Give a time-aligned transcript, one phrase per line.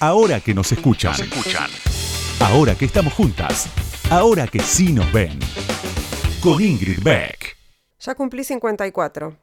[0.00, 1.14] Ahora que nos escuchan.
[2.40, 3.68] Ahora que estamos juntas.
[4.10, 5.38] Ahora que sí nos ven.
[6.42, 7.56] Con Ingrid Beck.
[8.00, 9.36] Ya cumplí 54.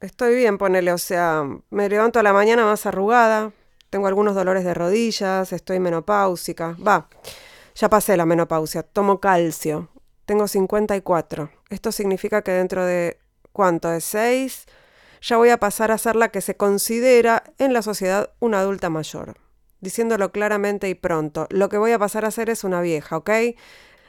[0.00, 3.52] Estoy bien, ponele, o sea, me levanto a la mañana más arrugada,
[3.88, 6.76] tengo algunos dolores de rodillas, estoy menopáusica.
[6.84, 7.08] Va,
[7.76, 9.90] ya pasé la menopausia, tomo calcio.
[10.26, 11.50] Tengo 54.
[11.70, 13.18] Esto significa que dentro de,
[13.52, 13.90] ¿cuánto?
[13.90, 14.66] ¿De 6?
[15.22, 18.90] Ya voy a pasar a ser la que se considera en la sociedad una adulta
[18.90, 19.36] mayor.
[19.82, 23.30] Diciéndolo claramente y pronto, lo que voy a pasar a ser es una vieja, ¿ok?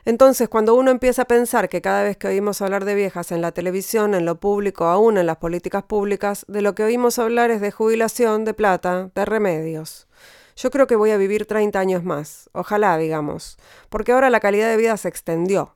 [0.06, 3.42] Entonces, cuando uno empieza a pensar que cada vez que oímos hablar de viejas en
[3.42, 7.50] la televisión, en lo público, aún en las políticas públicas, de lo que oímos hablar
[7.50, 10.08] es de jubilación, de plata, de remedios.
[10.56, 13.58] Yo creo que voy a vivir 30 años más, ojalá, digamos,
[13.90, 15.76] porque ahora la calidad de vida se extendió.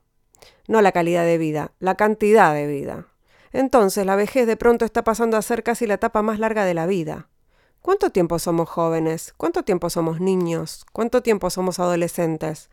[0.68, 3.08] No la calidad de vida, la cantidad de vida.
[3.52, 6.74] Entonces, la vejez de pronto está pasando a ser casi la etapa más larga de
[6.74, 7.26] la vida.
[7.80, 9.32] ¿Cuánto tiempo somos jóvenes?
[9.36, 10.84] ¿Cuánto tiempo somos niños?
[10.92, 12.70] ¿Cuánto tiempo somos adolescentes?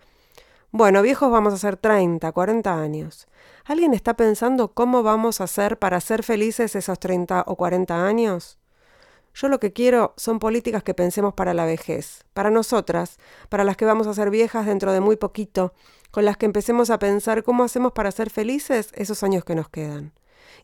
[0.72, 3.28] Bueno, viejos vamos a ser 30, 40 años.
[3.66, 8.58] ¿Alguien está pensando cómo vamos a hacer para ser felices esos 30 o 40 años?
[9.36, 13.18] Yo lo que quiero son políticas que pensemos para la vejez, para nosotras,
[13.48, 15.74] para las que vamos a ser viejas dentro de muy poquito,
[16.10, 19.70] con las que empecemos a pensar cómo hacemos para ser felices esos años que nos
[19.70, 20.14] quedan.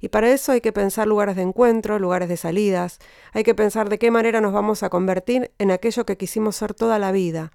[0.01, 2.97] Y para eso hay que pensar lugares de encuentro, lugares de salidas,
[3.33, 6.73] hay que pensar de qué manera nos vamos a convertir en aquello que quisimos ser
[6.73, 7.51] toda la vida,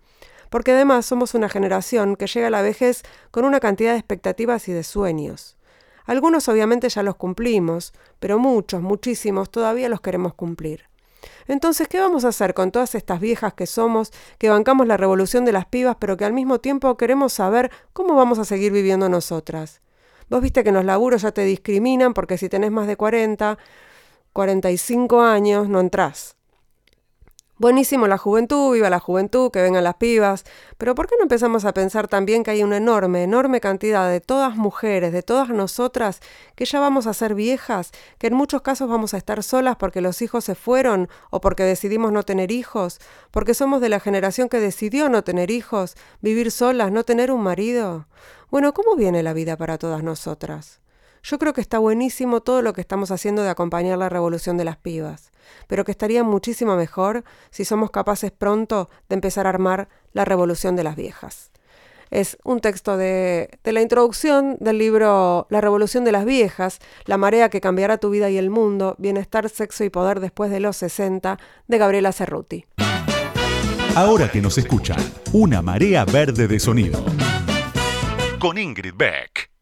[0.49, 3.03] porque además somos una generación que llega a la vejez
[3.33, 5.57] con una cantidad de expectativas y de sueños.
[6.05, 10.85] Algunos obviamente ya los cumplimos, pero muchos, muchísimos todavía los queremos cumplir.
[11.49, 15.45] Entonces, ¿qué vamos a hacer con todas estas viejas que somos, que bancamos la revolución
[15.45, 19.09] de las pibas, pero que al mismo tiempo queremos saber cómo vamos a seguir viviendo
[19.09, 19.81] nosotras?
[20.29, 23.59] Vos viste que en los laburos ya te discriminan porque si tenés más de 40,
[24.33, 26.36] 45 años, no entrás.
[27.59, 30.45] Buenísimo la juventud, viva la juventud, que vengan las pibas,
[30.77, 34.21] pero ¿por qué no empezamos a pensar también que hay una enorme, enorme cantidad de
[34.21, 36.21] todas mujeres, de todas nosotras,
[36.55, 40.03] que ya vamos a ser viejas, que en muchos casos vamos a estar solas porque
[40.03, 44.51] los hijos se fueron o porque decidimos no tener hijos, porque somos de la generación
[44.51, 48.07] que decidió no tener hijos, vivir solas, no tener un marido?
[48.51, 50.83] Bueno, ¿cómo viene la vida para todas nosotras?
[51.29, 54.65] Yo creo que está buenísimo todo lo que estamos haciendo de acompañar la revolución de
[54.65, 55.33] las pibas,
[55.67, 60.77] pero que estaría muchísimo mejor si somos capaces pronto de empezar a armar la revolución
[60.77, 61.51] de las viejas.
[62.13, 67.17] Es un texto de, de, la introducción del libro La Revolución de las Viejas, la
[67.17, 70.77] marea que cambiará tu vida y el mundo, Bienestar, Sexo y Poder después de los
[70.77, 72.67] 60, de Gabriela Cerruti.
[73.97, 74.99] Ahora que nos escuchan,
[75.33, 77.05] una marea verde de sonido.
[78.39, 79.56] Con Ingrid Beck.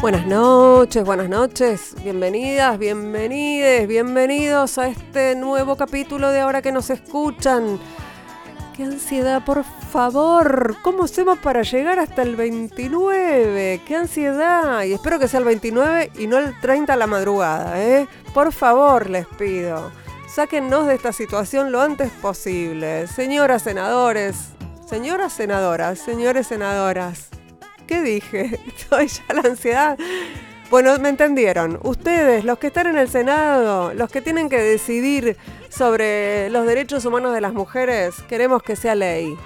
[0.00, 6.90] Buenas noches, buenas noches, bienvenidas, bienvenides, bienvenidos a este nuevo capítulo de Ahora que nos
[6.90, 7.80] escuchan.
[8.76, 10.76] ¡Qué ansiedad, por favor!
[10.82, 13.80] ¿Cómo hacemos para llegar hasta el 29?
[13.86, 14.82] ¡Qué ansiedad!
[14.84, 18.06] Y espero que sea el 29 y no el 30 a la madrugada, ¿eh?
[18.34, 19.90] Por favor, les pido.
[20.28, 23.06] Sáquennos de esta situación lo antes posible.
[23.06, 24.50] Señoras senadores,
[24.86, 27.30] señoras senadoras, señores senadoras.
[27.86, 28.60] ¿Qué dije?
[28.66, 29.98] Estoy ya la ansiedad.
[30.70, 31.78] Bueno, me entendieron.
[31.82, 35.36] Ustedes, los que están en el Senado, los que tienen que decidir
[35.68, 39.36] sobre los derechos humanos de las mujeres, queremos que sea ley.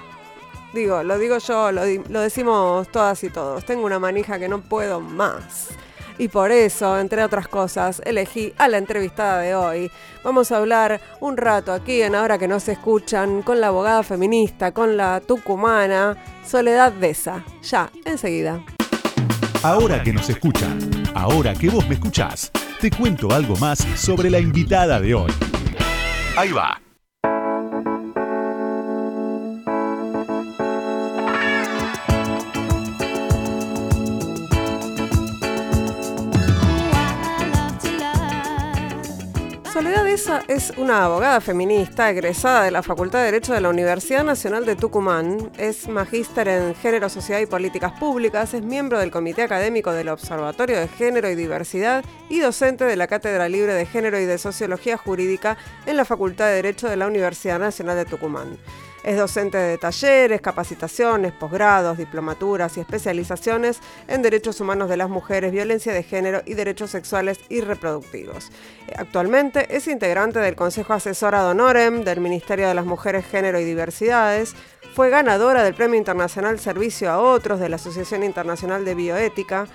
[0.73, 3.65] Digo, lo digo yo, lo, lo decimos todas y todos.
[3.65, 5.69] Tengo una manija que no puedo más.
[6.17, 9.91] Y por eso, entre otras cosas, elegí a la entrevistada de hoy.
[10.23, 14.03] Vamos a hablar un rato aquí en Ahora que no se escuchan con la abogada
[14.03, 17.43] feminista, con la tucumana, Soledad Deza.
[17.63, 18.63] Ya, enseguida.
[19.63, 20.79] Ahora que nos escuchan,
[21.13, 25.31] ahora que vos me escuchás, te cuento algo más sobre la invitada de hoy.
[26.35, 26.79] Ahí va.
[39.81, 44.23] Soledad Esa es una abogada feminista egresada de la Facultad de Derecho de la Universidad
[44.23, 45.51] Nacional de Tucumán.
[45.57, 50.79] Es magíster en Género, Sociedad y Políticas Públicas, es miembro del Comité Académico del Observatorio
[50.79, 54.97] de Género y Diversidad y docente de la Cátedra Libre de Género y de Sociología
[54.97, 55.57] Jurídica
[55.87, 58.59] en la Facultad de Derecho de la Universidad Nacional de Tucumán.
[59.03, 65.51] Es docente de talleres, capacitaciones, posgrados, diplomaturas y especializaciones en derechos humanos de las mujeres,
[65.51, 68.51] violencia de género y derechos sexuales y reproductivos.
[68.95, 73.63] Actualmente es integrante del Consejo Asesor ad honorem del Ministerio de las Mujeres, Género y
[73.63, 74.53] Diversidades.
[74.93, 79.67] Fue ganadora del Premio Internacional Servicio a Otros de la Asociación Internacional de Bioética.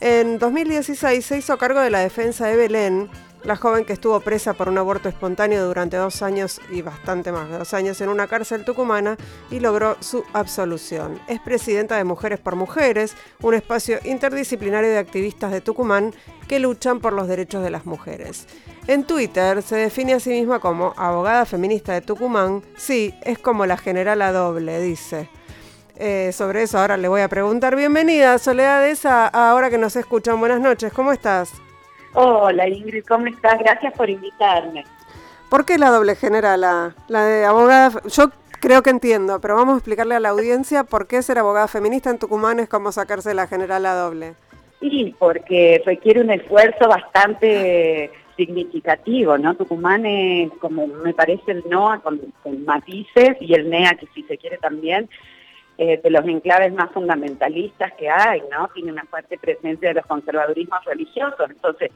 [0.00, 3.10] En 2016 se hizo cargo de la defensa de Belén
[3.44, 7.48] la joven que estuvo presa por un aborto espontáneo durante dos años y bastante más
[7.48, 9.16] de dos años en una cárcel tucumana
[9.50, 11.20] y logró su absolución.
[11.26, 16.14] Es presidenta de Mujeres por Mujeres, un espacio interdisciplinario de activistas de Tucumán
[16.48, 18.46] que luchan por los derechos de las mujeres.
[18.86, 22.62] En Twitter se define a sí misma como abogada feminista de Tucumán.
[22.76, 25.28] Sí, es como la general a doble, dice.
[25.96, 27.76] Eh, sobre eso ahora le voy a preguntar.
[27.76, 30.40] Bienvenida, Soledad esa, ahora que nos escuchan.
[30.40, 31.52] Buenas noches, ¿cómo estás?
[32.12, 33.58] Hola Ingrid, ¿cómo estás?
[33.58, 34.84] Gracias por invitarme.
[35.48, 38.00] ¿Por qué la doble general, la, de abogada?
[38.06, 38.30] Yo
[38.60, 42.10] creo que entiendo, pero vamos a explicarle a la audiencia por qué ser abogada feminista
[42.10, 44.34] en Tucumán es como sacarse la general a doble.
[44.80, 49.54] Sí, porque requiere un esfuerzo bastante significativo, ¿no?
[49.54, 54.22] Tucumán es como me parece el NOA con, con matices y el NEA que si
[54.22, 55.08] se quiere también
[55.82, 58.68] eh, de los enclaves más fundamentalistas que hay, ¿no?
[58.74, 61.48] Tiene una fuerte presencia de los conservadurismos religiosos.
[61.48, 61.90] Entonces,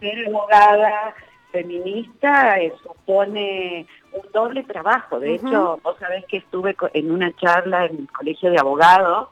[0.00, 1.14] ser abogada
[1.52, 5.20] feminista eh, supone un doble trabajo.
[5.20, 9.28] De hecho, vos sabés que estuve en una charla en el Colegio de Abogados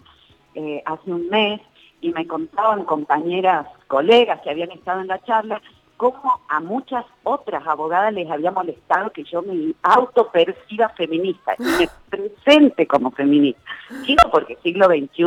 [0.55, 1.63] eh, hace un mes
[2.03, 5.63] y me contaban compañeras, colegas que habían estado en la charla,
[5.97, 11.89] cómo a muchas otras abogadas les había molestado que yo me autoperciba feminista y me
[12.09, 13.63] presente como feminista.
[14.07, 15.25] Digo porque siglo XXI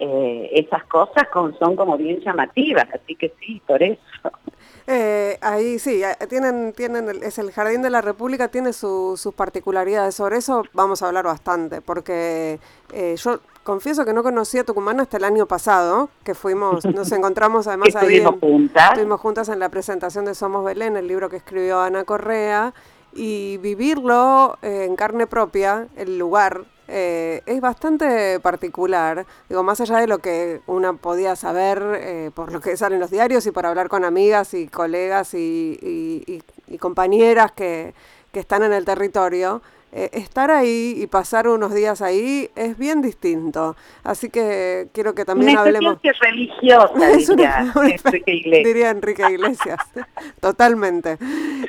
[0.00, 1.26] eh, esas cosas
[1.58, 4.00] son como bien llamativas, así que sí, por eso.
[4.86, 10.14] Eh, ahí sí, eh, tienen, tienen, es el Jardín de la República tiene sus particularidades.
[10.14, 12.60] Sobre eso vamos a hablar bastante, porque
[13.16, 17.94] yo confieso que no conocía Tucumán hasta el año pasado, que fuimos, nos encontramos además
[17.96, 18.16] ahí.
[18.16, 18.92] Estuvimos juntas.
[18.92, 22.72] Estuvimos juntas en la presentación de Somos Belén, el libro que escribió Ana Correa,
[23.12, 29.26] y vivirlo eh, en carne propia, el lugar, eh, es bastante particular.
[29.50, 33.10] Digo, más allá de lo que una podía saber eh, por lo que salen los
[33.10, 36.42] diarios y por hablar con amigas y colegas y,
[36.80, 37.92] compañeras que,
[38.32, 39.60] que están en el territorio.
[39.90, 43.74] Eh, estar ahí y pasar unos días ahí es bien distinto.
[44.04, 45.98] Así que quiero que también una hablemos...
[46.20, 48.66] religiosa, es diría, Enrique Iglesias.
[48.66, 49.78] diría Enrique Iglesias.
[50.40, 51.16] Totalmente.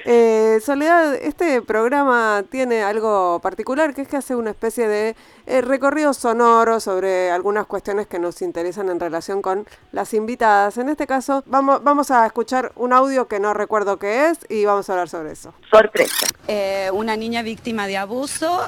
[0.04, 5.16] Eh, Soledad, este programa tiene algo particular, que es que hace una especie de
[5.48, 10.78] eh, recorrido sonoro sobre algunas cuestiones que nos interesan en relación con las invitadas.
[10.78, 14.66] En este caso, vamos, vamos a escuchar un audio que no recuerdo qué es y
[14.66, 15.54] vamos a hablar sobre eso.
[15.72, 16.28] Sorpresa.
[16.92, 18.09] una niña víctima de abuso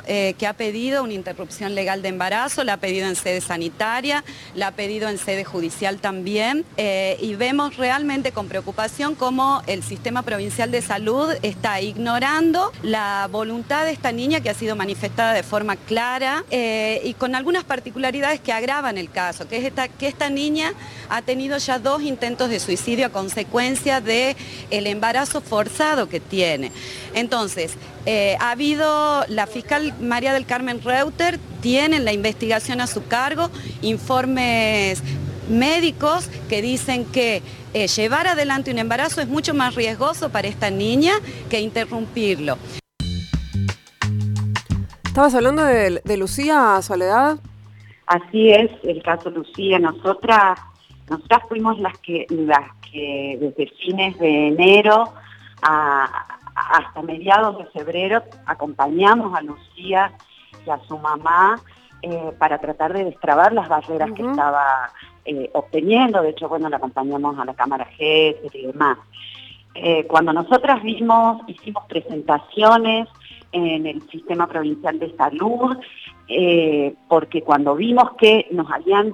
[0.05, 4.23] eh, que ha pedido una interrupción legal de embarazo, la ha pedido en sede sanitaria,
[4.53, 9.81] la ha pedido en sede judicial también eh, y vemos realmente con preocupación cómo el
[9.81, 15.33] sistema provincial de salud está ignorando la voluntad de esta niña que ha sido manifestada
[15.33, 19.87] de forma clara eh, y con algunas particularidades que agravan el caso, que es esta,
[19.87, 20.73] que esta niña
[21.09, 24.35] ha tenido ya dos intentos de suicidio a consecuencia del
[24.69, 26.71] el embarazo forzado que tiene.
[27.15, 27.73] Entonces,
[28.39, 33.50] ha habido la fiscal María del Carmen Reuter tiene la investigación a su cargo
[33.81, 35.01] informes
[35.50, 37.42] médicos que dicen que
[37.74, 41.13] eh, llevar adelante un embarazo es mucho más riesgoso para esta niña
[41.50, 42.57] que interrumpirlo.
[45.06, 47.39] ¿Estabas hablando de, Lucía Soledad?
[48.07, 49.80] Así es, el caso Lucía.
[49.80, 50.60] Nosotras,
[51.10, 55.14] nosotras fuimos las que, las que desde fines de enero
[55.61, 56.40] a,
[56.71, 60.11] hasta mediados de febrero acompañamos a Lucía
[60.66, 61.59] y a su mamá
[62.01, 64.92] eh, para tratar de destrabar las barreras que estaba
[65.25, 66.21] eh, obteniendo.
[66.21, 68.97] De hecho, bueno, la acompañamos a la Cámara Jefe y demás.
[69.75, 73.07] Eh, cuando nosotras vimos, hicimos presentaciones
[73.51, 75.78] en el sistema provincial de salud,
[77.09, 79.13] porque cuando vimos que nos habían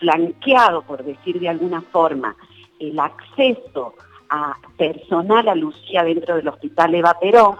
[0.00, 2.34] flanqueado, por decir de alguna forma,
[2.80, 3.94] el acceso
[4.30, 7.56] a personal a Lucía dentro del hospital Eva Perón,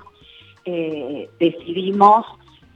[0.65, 2.27] eh, decidimos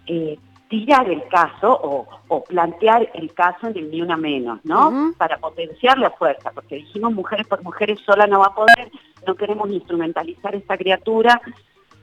[0.06, 5.12] eh, tirar el caso o, plantear el caso en el ni una menos, ¿no?
[5.18, 8.90] Para potenciar la fuerza, porque dijimos mujeres por mujeres sola no va a poder,
[9.26, 11.42] no queremos instrumentalizar esta criatura.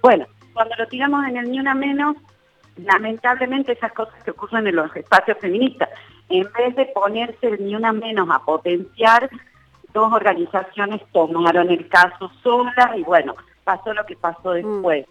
[0.02, 2.18] Bueno, cuando lo tiramos en el ni una menos,
[2.76, 5.90] lamentablemente esas cosas que ocurren en los espacios feministas,
[6.28, 9.30] en vez de ponerse el ni una menos a potenciar,
[9.98, 14.54] dos organizaciones tomaron el caso solas y bueno, pasó lo que pasó mm.
[14.54, 15.06] después.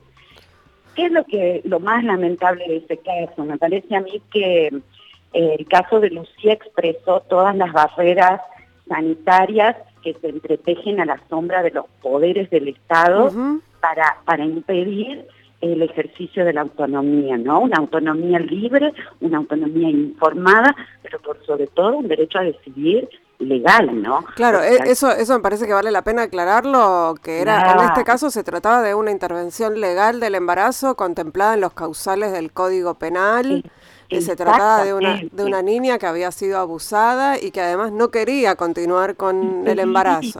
[0.94, 3.44] ¿Qué es lo que lo más lamentable de este caso?
[3.44, 8.40] Me parece a mí que eh, el caso de Lucía expresó todas las barreras
[8.88, 13.32] sanitarias que se entretejen a la sombra de los poderes del Estado
[13.80, 15.26] para, para impedir
[15.60, 17.60] el ejercicio de la autonomía, ¿no?
[17.60, 23.08] Una autonomía libre, una autonomía informada, pero por sobre todo un derecho a decidir
[23.38, 24.24] legal, ¿no?
[24.34, 28.04] Claro, e, eso, eso me parece que vale la pena aclararlo, que era, en este
[28.04, 32.94] caso se trataba de una intervención legal del embarazo contemplada en los causales del Código
[32.94, 33.64] Penal.
[34.08, 37.90] que se trataba de una, de una niña que había sido abusada y que además
[37.90, 40.38] no quería continuar con el embarazo.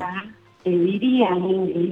[0.63, 1.31] Te diría,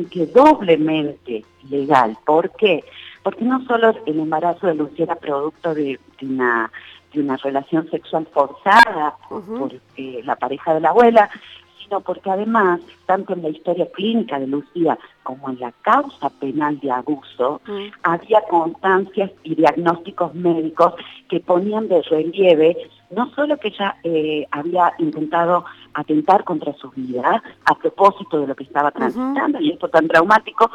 [0.08, 2.16] que doblemente legal.
[2.24, 2.84] ¿Por qué?
[3.24, 6.70] Porque no solo el embarazo de Lucía era producto de una
[7.12, 11.30] de una relación sexual forzada por eh, la pareja de la abuela,
[11.78, 16.80] sino porque además, tanto en la historia clínica de Lucía como en la causa penal
[16.80, 17.60] de abuso,
[18.02, 20.94] había constancias y diagnósticos médicos
[21.28, 22.76] que ponían de relieve
[23.10, 25.64] no solo que ella eh, había intentado
[25.94, 30.70] atentar contra su vida a propósito de lo que estaba transitando y esto tan traumático,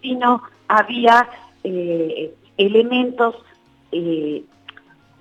[0.00, 1.28] sino había
[1.64, 3.36] eh, elementos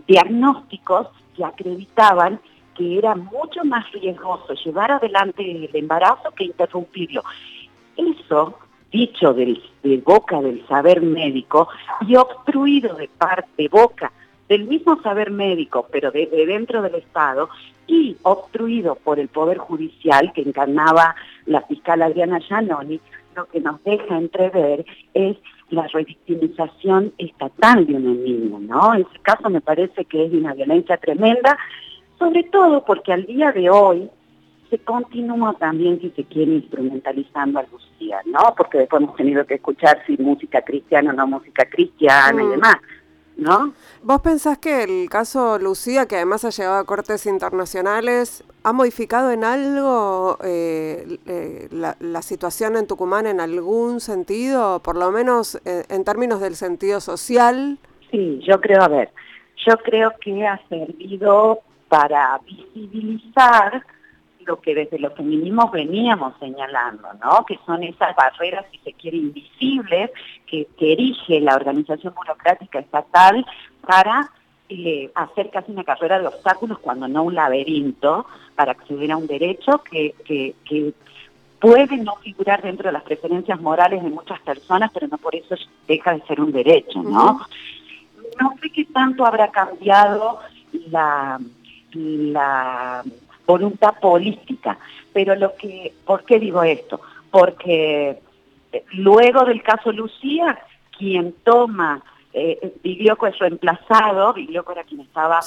[0.08, 2.40] diagnósticos que acreditaban
[2.76, 7.22] que era mucho más riesgoso llevar adelante el embarazo que interrumpirlo.
[7.98, 8.58] Eso,
[8.92, 11.68] dicho de boca del saber médico
[12.08, 14.12] y obstruido de parte de boca
[14.52, 17.50] del mismo saber médico, pero de, dentro del Estado,
[17.88, 23.00] y obstruido por el Poder Judicial que encarnaba la fiscal Adriana Giannoni,
[23.34, 25.38] lo que nos deja entrever es
[25.72, 28.94] la revictimización estatal de una niña, ¿no?
[28.94, 31.58] En ese caso me parece que es de una violencia tremenda,
[32.20, 34.10] sobre todo porque al día de hoy
[34.70, 38.54] se continúa también, si se quiere, instrumentalizando a Lucía, ¿no?
[38.56, 42.52] Porque después hemos tenido que escuchar si música cristiana o no música cristiana y mm.
[42.52, 42.76] demás.
[43.42, 43.74] ¿No?
[44.04, 49.32] ¿Vos pensás que el caso Lucía, que además ha llegado a cortes internacionales, ha modificado
[49.32, 55.84] en algo eh, eh, la, situación en Tucumán en algún sentido, por lo menos eh,
[55.90, 57.80] en términos del sentido social?
[58.12, 59.10] Sí, yo creo, a ver,
[59.68, 63.84] yo creo que ha servido para visibilizar
[64.46, 67.46] lo que desde los feminismos veníamos señalando, ¿no?
[67.46, 70.12] Que son esas barreras, si se quiere, invisibles
[70.46, 73.46] que, erige la organización burocrática estatal
[73.86, 74.30] para
[74.70, 79.28] eh, hacer casi una carrera de obstáculos cuando no un laberinto para acceder a un
[79.28, 80.94] derecho que, que,
[81.60, 85.56] puede no figurar dentro de las preferencias morales de muchas personas, pero no por eso
[85.88, 87.40] deja de ser un derecho, ¿no?
[88.40, 90.40] No sé qué tanto habrá cambiado
[90.90, 91.40] la,
[91.94, 93.04] la
[93.52, 94.78] voluntad política.
[95.14, 97.02] Pero lo que, ¿por qué digo esto?
[97.30, 98.18] Porque
[98.72, 100.60] eh, luego del caso Lucía,
[100.98, 102.04] quien toma
[102.34, 105.40] eh, Biglioco es reemplazado, Biglioco era quien estaba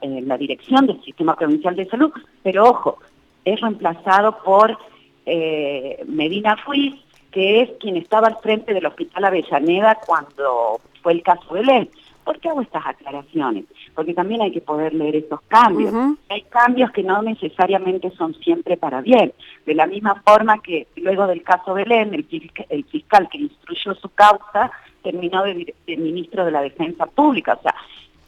[0.00, 2.98] en la dirección del Sistema Provincial de Salud, pero ojo,
[3.44, 4.78] es reemplazado por
[5.26, 6.94] eh, Medina Ruiz,
[7.32, 11.90] que es quien estaba al frente del Hospital Avellaneda cuando fue el caso de Belén.
[12.24, 13.64] ¿Por qué hago estas aclaraciones?
[13.94, 15.92] Porque también hay que poder leer estos cambios.
[16.28, 19.32] Hay cambios que no necesariamente son siempre para bien.
[19.66, 22.26] De la misma forma que luego del caso Belén, el,
[22.68, 24.70] el fiscal que instruyó su causa
[25.02, 27.54] terminó de, de, ministro de la Defensa Pública.
[27.54, 27.74] O sea,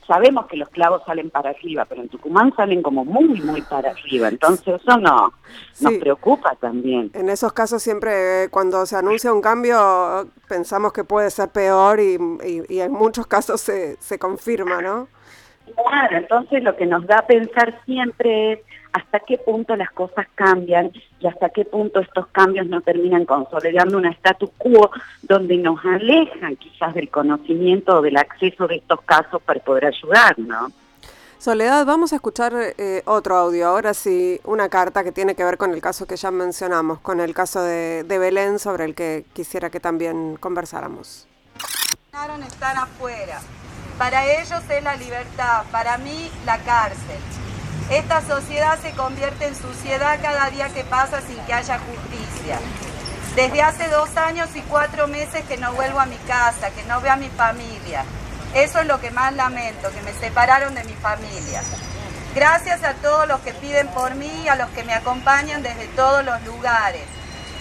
[0.06, 3.90] sabemos que los clavos salen para arriba, pero en Tucumán salen como muy, muy para
[3.90, 4.28] arriba.
[4.28, 5.32] Entonces eso no,
[5.80, 7.10] nos preocupa también.
[7.14, 12.18] En esos casos siempre cuando se anuncia un cambio pensamos que puede ser peor y,
[12.68, 15.08] y, en muchos casos se, se confirma, ¿no?
[15.88, 18.60] Claro, entonces lo que nos da a pensar siempre es
[18.94, 23.98] hasta qué punto las cosas cambian y hasta qué punto estos cambios no terminan consolidando
[23.98, 24.90] un status quo
[25.22, 30.38] donde nos alejan quizás del conocimiento o del acceso de estos casos para poder ayudar,
[30.38, 30.70] ¿no?
[31.38, 35.58] Soledad, vamos a escuchar eh, otro audio, ahora sí, una carta que tiene que ver
[35.58, 39.26] con el caso que ya mencionamos, con el caso de, de Belén, sobre el que
[39.34, 41.26] quisiera que también conversáramos.
[42.46, 43.40] Están afuera.
[43.98, 47.43] Para ellos es la libertad, para mí la cárcel.
[47.90, 52.58] Esta sociedad se convierte en suciedad cada día que pasa sin que haya justicia.
[53.36, 57.00] Desde hace dos años y cuatro meses que no vuelvo a mi casa, que no
[57.02, 58.04] veo a mi familia.
[58.54, 61.62] Eso es lo que más lamento, que me separaron de mi familia.
[62.34, 65.86] Gracias a todos los que piden por mí y a los que me acompañan desde
[65.88, 67.02] todos los lugares.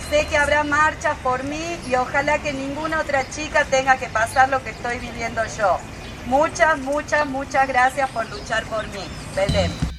[0.09, 4.49] Sé que habrá marchas por mí y ojalá que ninguna otra chica tenga que pasar
[4.49, 5.79] lo que estoy viviendo yo.
[6.27, 9.03] Muchas, muchas, muchas gracias por luchar por mí.
[9.35, 9.92] Belén.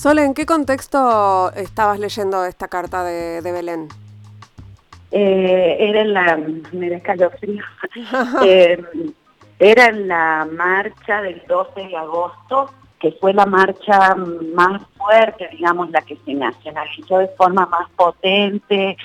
[0.00, 3.88] Sole, ¿en qué contexto estabas leyendo esta carta de, Belén?
[5.10, 6.38] Eh, era en la,
[6.72, 7.00] me
[7.38, 7.62] frío.
[8.46, 8.82] eh,
[9.58, 14.14] era en la marcha del 12 de agosto, que fue la marcha
[14.54, 18.96] más fuerte, digamos, la que se nacionalizó de forma más potente,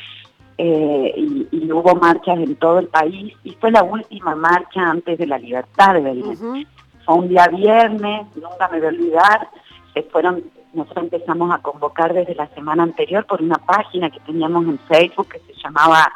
[0.58, 5.28] eh, y, hubo marchas en todo el país, y fue la última marcha antes de
[5.28, 6.68] la libertad de Belén.
[7.06, 9.50] Fue un día viernes, nunca me voy a olvidar,
[9.94, 10.42] se fueron
[10.76, 15.30] nosotros empezamos a convocar desde la semana anterior por una página que teníamos en Facebook
[15.30, 16.12] que se llamaba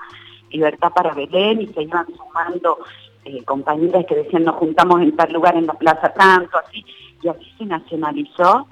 [0.51, 2.79] Libertad para Belén y se iban sumando
[3.25, 6.85] eh, compañeras que decían nos juntamos en tal lugar en la plaza tanto, así,
[7.21, 8.67] y así se nacionalizó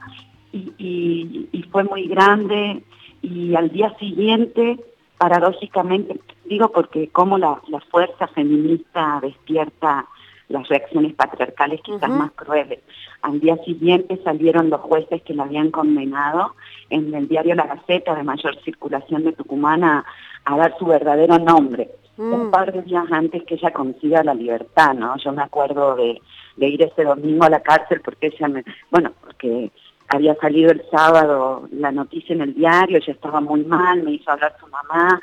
[0.51, 2.81] y, fue muy grande
[3.21, 4.79] y al día siguiente,
[5.17, 7.59] paradójicamente, digo porque como la
[7.91, 10.07] fuerza feminista despierta
[10.49, 12.79] las reacciones patriarcales quizás más crueles.
[13.21, 16.55] Al día siguiente salieron los jueces que la habían condenado
[16.89, 20.05] en el diario La Gaceta de mayor circulación de Tucumán a,
[20.45, 21.89] dar su verdadero nombre.
[22.15, 22.33] Mm.
[22.33, 25.17] Un par de días antes que ella consiga la libertad, ¿no?
[25.17, 26.19] Yo me acuerdo de,
[26.57, 29.71] ir ese domingo a la cárcel porque ella me, bueno, porque
[30.07, 34.31] había salido el sábado la noticia en el diario, ella estaba muy mal, me hizo
[34.31, 35.19] hablar su mamá,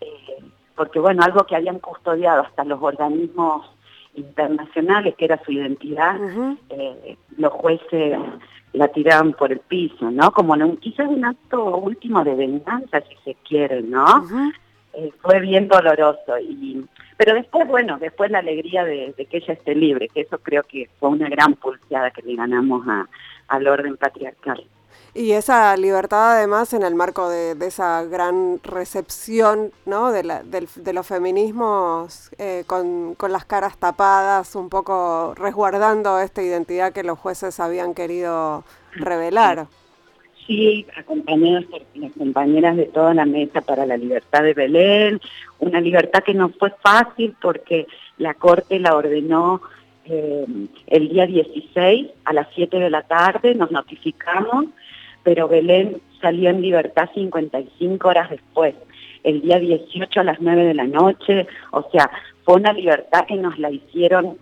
[0.00, 0.44] eh,
[0.76, 3.66] porque bueno, algo que habían custodiado hasta los organismos
[4.18, 6.16] internacionales, que era su identidad,
[6.70, 8.18] eh, los jueces
[8.72, 10.30] la tiraban por el piso, ¿no?
[10.32, 14.06] Como en un, quizás un acto último de venganza, si se quiere, ¿no?
[14.94, 16.38] Eh, fue bien doloroso.
[16.40, 16.84] y
[17.16, 20.88] Pero después, bueno, después la alegría de, que ella esté libre, que eso creo que
[20.98, 23.08] fue una gran pulseada que le ganamos a,
[23.48, 24.64] al orden patriarcal.
[25.18, 30.12] Y esa libertad además en el marco de, esa gran recepción ¿no?
[30.12, 37.02] de, de, los feminismos eh, con, las caras tapadas, un poco resguardando esta identidad que
[37.02, 39.66] los jueces habían querido revelar.
[40.46, 45.20] Sí, acompañadas por las compañeras de toda la mesa para la libertad de Belén,
[45.58, 49.62] una libertad que no fue fácil porque la Corte la ordenó
[50.04, 50.46] eh,
[50.86, 54.66] el día 16 a las 7 de la tarde, nos notificamos
[55.28, 58.74] pero Belén salió en libertad 55 horas después,
[59.24, 62.10] el día 18 a las 9 de la noche, o sea,
[62.46, 64.38] fue una libertad que nos la hicieron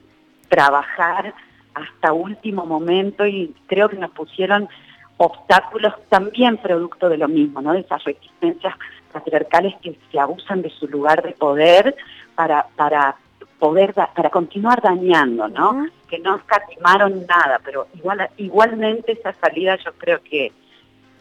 [0.48, 1.34] trabajar
[1.74, 4.68] hasta último momento y creo que nos pusieron
[5.16, 7.72] obstáculos también producto de lo mismo, ¿no?
[7.72, 8.76] De esas resistencias
[9.12, 11.96] patriarcales que se abusan de su lugar de poder
[12.36, 13.16] para, para
[13.58, 15.88] poder, para continuar dañando, ¿no?
[16.08, 20.52] Que no escatimaron nada, pero igual, igualmente esa salida yo creo que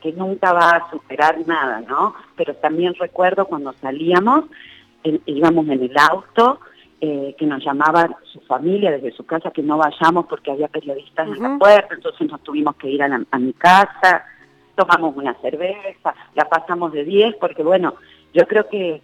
[0.05, 2.13] que nunca va a superar nada, ¿no?
[2.35, 4.45] Pero también recuerdo cuando salíamos,
[5.25, 6.59] íbamos en el auto,
[7.01, 11.27] eh, que nos llamaba su familia desde su casa que no vayamos porque había periodistas
[11.27, 14.25] en la puerta, entonces nos tuvimos que ir a, a, mi casa,
[14.75, 17.95] tomamos una cerveza, la pasamos de 10, porque bueno,
[18.31, 19.01] yo creo que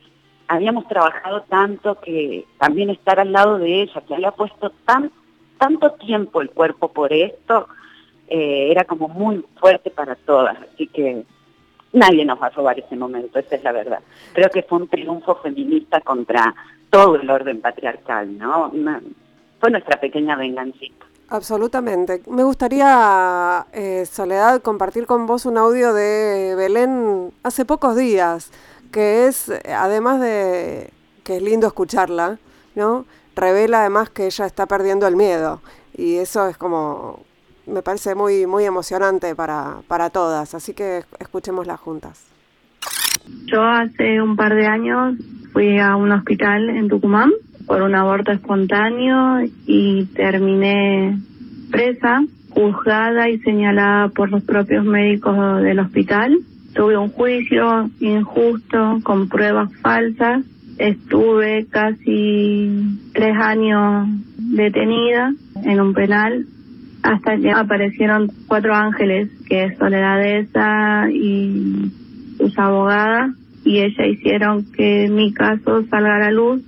[0.48, 5.12] habíamos trabajado tanto que también estar al lado de ella, que había puesto tan,
[5.58, 7.68] tanto tiempo el cuerpo por esto,
[8.34, 11.26] eh, era como muy fuerte para todas, así que
[11.92, 14.00] nadie nos va a robar ese momento, esa es la verdad.
[14.32, 16.56] Creo que fue un triunfo feminista contra
[16.90, 18.72] todo el orden patriarcal, ¿no?
[19.60, 21.06] fue nuestra pequeña vengancita.
[21.28, 22.22] Absolutamente.
[22.28, 28.50] Me gustaría, eh, Soledad, compartir con vos un audio de Belén hace pocos días,
[28.94, 30.90] que es, además de
[31.26, 32.40] que es lindo escucharla,
[32.76, 33.06] ¿no?
[33.36, 35.62] Revela además que ella está perdiendo el miedo.
[35.94, 37.20] Y eso es como
[37.68, 42.28] me parece muy, muy emocionante para, para todas, así que escuchémoslas juntas.
[43.46, 45.16] Yo hace un par de años
[45.54, 47.32] fui a un hospital en Tucumán
[47.68, 51.18] por un aborto espontáneo y terminé
[51.70, 56.38] presa, juzgada y señalada por los propios médicos del hospital.
[56.74, 60.44] Tuve un juicio injusto con pruebas falsas.
[60.78, 66.46] Estuve casi tres años detenida en un penal
[67.04, 71.92] hasta que aparecieron cuatro ángeles, que es Soledadesa y
[72.38, 73.32] sus abogadas,
[73.64, 76.62] y ella hicieron que mi caso salga a la luz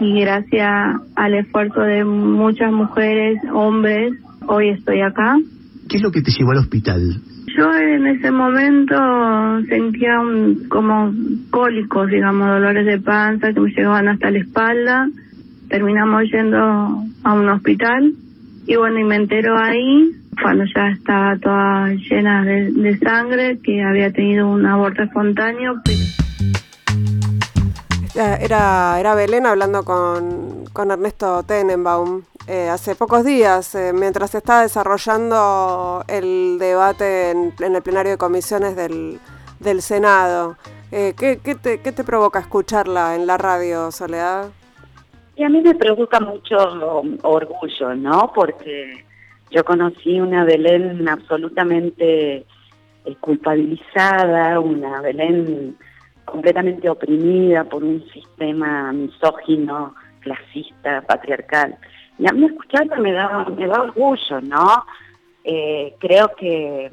[0.00, 4.14] y gracias al esfuerzo de muchas mujeres, hombres,
[4.46, 5.36] hoy estoy acá.
[5.88, 7.20] ¿Qué es lo que te llevó al hospital?
[7.56, 8.94] Yo en ese momento
[9.68, 11.12] sentía un, como
[11.50, 15.08] cólicos, digamos, dolores de panza que me llegaban hasta la espalda.
[15.68, 16.58] Terminamos yendo
[17.24, 18.14] a un hospital
[18.66, 24.12] y bueno, y me entero ahí, cuando ya estaba toda llena de, sangre, que había
[24.12, 25.80] tenido un aborto espontáneo.
[28.14, 34.38] Era, era Belén hablando con, con Ernesto Tenenbaum eh, hace pocos días, eh, mientras se
[34.38, 39.20] estaba desarrollando el debate en, el plenario de comisiones del,
[39.60, 40.56] del Senado.
[40.90, 44.50] Eh, ¿qué, qué, te, ¿Qué te provoca escucharla en la radio, Soledad?
[45.42, 46.56] A mí me provoca mucho
[47.22, 48.32] orgullo, ¿no?
[48.34, 49.04] Porque
[49.50, 52.36] yo conocí una Belén absolutamente
[53.04, 55.76] eh, culpabilizada, una Belén
[56.24, 61.76] completamente oprimida por un sistema misógino, clasista, patriarcal.
[62.18, 64.84] Y a mí escucharla me da, me da orgullo, ¿no?
[65.44, 66.90] Eh, creo que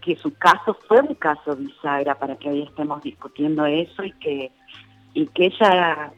[0.00, 4.50] que su caso fue un caso bisagra para que hoy estemos discutiendo eso y que
[5.12, 6.12] y que ella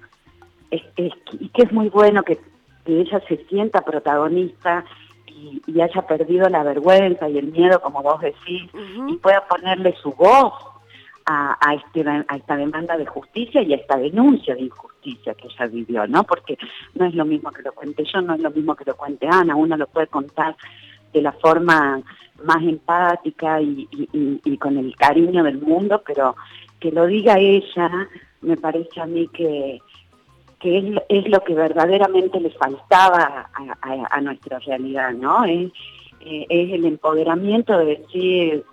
[0.70, 2.38] y que es muy bueno que,
[2.86, 4.84] ella se sienta protagonista
[5.26, 8.68] y, haya perdido la vergüenza y el miedo como vos decís
[9.06, 10.54] y pueda ponerle su voz
[11.26, 15.46] a, a, este, a esta demanda de justicia y a esta denuncia de injusticia que
[15.46, 16.24] ella vivió, ¿no?
[16.24, 16.58] Porque
[16.94, 19.28] no es lo mismo que lo cuente yo, no es lo mismo que lo cuente
[19.28, 20.56] Ana, uno lo puede contar
[21.12, 22.02] de la forma
[22.44, 23.86] más empática y,
[24.58, 26.36] con el cariño del mundo, pero
[26.78, 28.08] que lo diga ella,
[28.40, 29.80] me parece a mí que,
[30.60, 33.50] que es, lo que verdaderamente le faltaba
[33.82, 35.44] a, nuestra realidad, ¿no?
[35.44, 35.72] Es,
[36.20, 38.64] eh, es el empoderamiento de decir,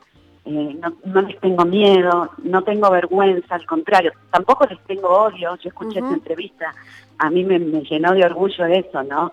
[0.45, 5.69] eh, no, les tengo miedo, no tengo vergüenza, al contrario, tampoco les tengo odio, yo
[5.69, 6.73] escuché esta entrevista,
[7.17, 9.31] a mí me, me, llenó de orgullo eso, ¿no?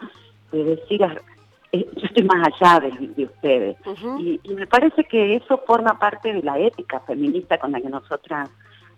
[0.52, 1.02] De decir,
[1.72, 3.76] eh, yo estoy más allá de, ustedes.
[4.20, 8.48] y, me parece que eso forma parte de la ética feminista con la que nosotras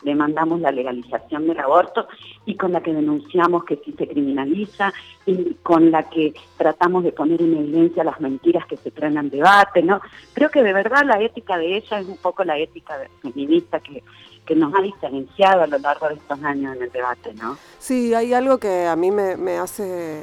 [0.03, 2.07] demandamos la legalización del aborto
[2.45, 4.93] y con la que denunciamos que si se criminaliza
[5.25, 9.31] y con la que tratamos de poner en evidencia las mentiras que se traen al
[9.31, 10.01] debate, ¿no?
[10.33, 14.03] Creo que de verdad la ética de ella es un poco la ética feminista que,
[14.45, 17.57] que nos ha diferenciado a lo largo de estos años en el debate, ¿no?
[17.79, 20.23] Sí, hay algo que a mí me, me hace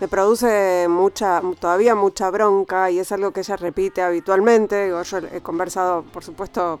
[0.00, 4.90] me produce mucha, todavía mucha bronca y es algo que ella repite habitualmente.
[4.90, 6.78] Yo he conversado, por supuesto,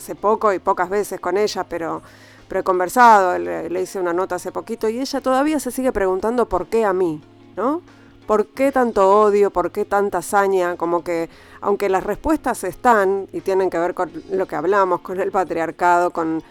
[0.00, 2.00] hace poco y pocas veces con ella, pero,
[2.48, 6.48] pero he conversado, le, hice una nota hace poquito y ella todavía se sigue preguntando
[6.48, 7.22] por qué a mí,
[7.54, 7.82] ¿no?
[8.26, 9.50] ¿Por qué tanto odio?
[9.50, 10.76] ¿Por qué tanta hazaña?
[10.76, 11.28] Como que,
[11.60, 16.12] aunque las respuestas están y tienen que ver con lo que hablamos, con el patriarcado,
[16.12, 16.42] con,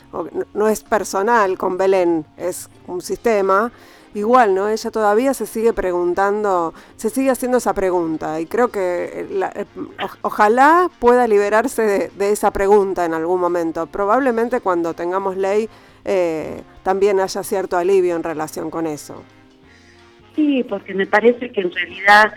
[0.53, 3.71] no es personal con Belén, es un sistema,
[4.13, 4.69] igual, ¿no?
[4.69, 9.65] Ella todavía se sigue preguntando, se sigue haciendo esa pregunta y creo que eh, eh,
[10.21, 13.87] ojalá pueda liberarse de, esa pregunta en algún momento.
[13.87, 15.69] Probablemente cuando tengamos ley
[16.05, 19.23] eh, también haya cierto alivio en relación con eso.
[20.35, 22.33] Sí, porque me parece que en realidad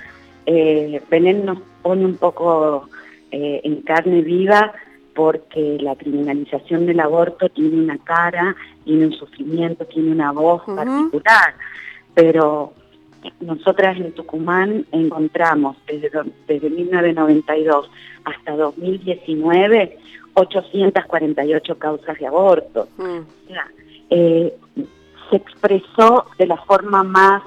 [0.46, 1.02] eh,
[1.44, 2.88] nos pone un poco
[3.34, 4.74] en carne viva
[5.14, 11.54] porque la criminalización del aborto tiene una cara, tiene un sufrimiento, tiene una voz particular,
[12.14, 12.72] pero
[13.40, 16.10] nosotras en Tucumán encontramos desde,
[16.46, 17.90] desde 1992
[18.24, 19.98] hasta 2019
[20.34, 22.88] 848 causas de aborto.
[24.10, 24.54] Eh,
[25.30, 27.42] se expresó de la forma más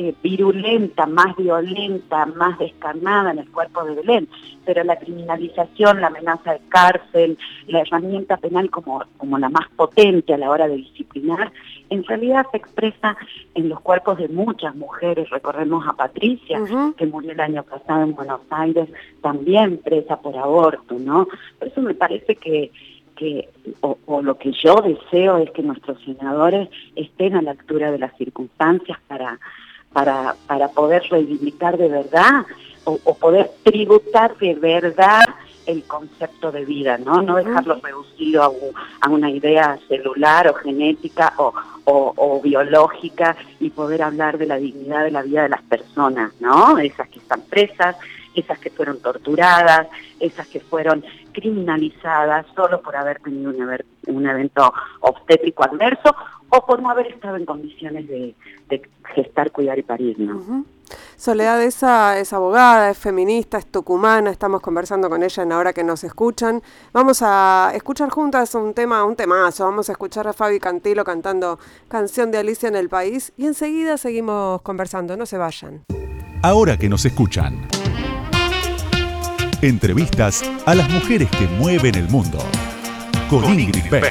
[0.00, 4.28] eh, virulenta, más violenta, más descarnada en el cuerpo de Belén,
[4.64, 10.32] pero la criminalización, la amenaza de cárcel, la herramienta penal como, como la más potente
[10.32, 11.50] a la hora de disciplinar,
[11.90, 13.16] en realidad se expresa
[13.56, 15.30] en los cuerpos de muchas mujeres.
[15.30, 16.60] Recordemos a Patricia,
[16.96, 18.88] que murió el año pasado en Buenos Aires,
[19.20, 21.26] también presa por aborto, ¿no?
[21.58, 22.70] Por eso me parece que
[23.16, 23.48] que,
[23.80, 27.98] o, o, lo que yo deseo es que nuestros senadores estén a la altura de
[27.98, 29.40] las circunstancias para,
[29.98, 32.46] para, para poder reivindicar de verdad
[32.84, 35.24] o, poder tributar de verdad
[35.66, 37.20] el concepto de vida, ¿no?
[37.20, 38.52] No dejarlo reducido a,
[39.00, 41.52] a, una idea celular o genética o,
[41.84, 46.78] o, biológica y poder hablar de la dignidad de la vida de las personas, ¿no?
[46.78, 47.96] Esas que están presas,
[48.36, 49.88] esas que fueron torturadas,
[50.20, 51.04] esas que fueron
[51.40, 56.14] criminalizadas solo por haber tenido un, un evento obstétrico adverso
[56.50, 58.34] o por no haber estado en condiciones de,
[59.14, 60.18] gestar, cuidar y parir.
[60.18, 60.64] ¿no?
[61.16, 65.84] Soledad esa es abogada, es feminista, es tucumana, estamos conversando con ella en ahora que
[65.84, 66.62] nos escuchan.
[66.92, 71.58] Vamos a escuchar juntas un tema, un temazo, vamos a escuchar a Fabi Cantilo cantando
[71.88, 75.82] Canción de Alicia en el País y enseguida seguimos conversando, no se vayan.
[76.42, 77.68] Ahora que nos escuchan.
[79.60, 82.38] Entrevistas a las mujeres que mueven el mundo.
[83.28, 84.04] Con, Ingrid Beck.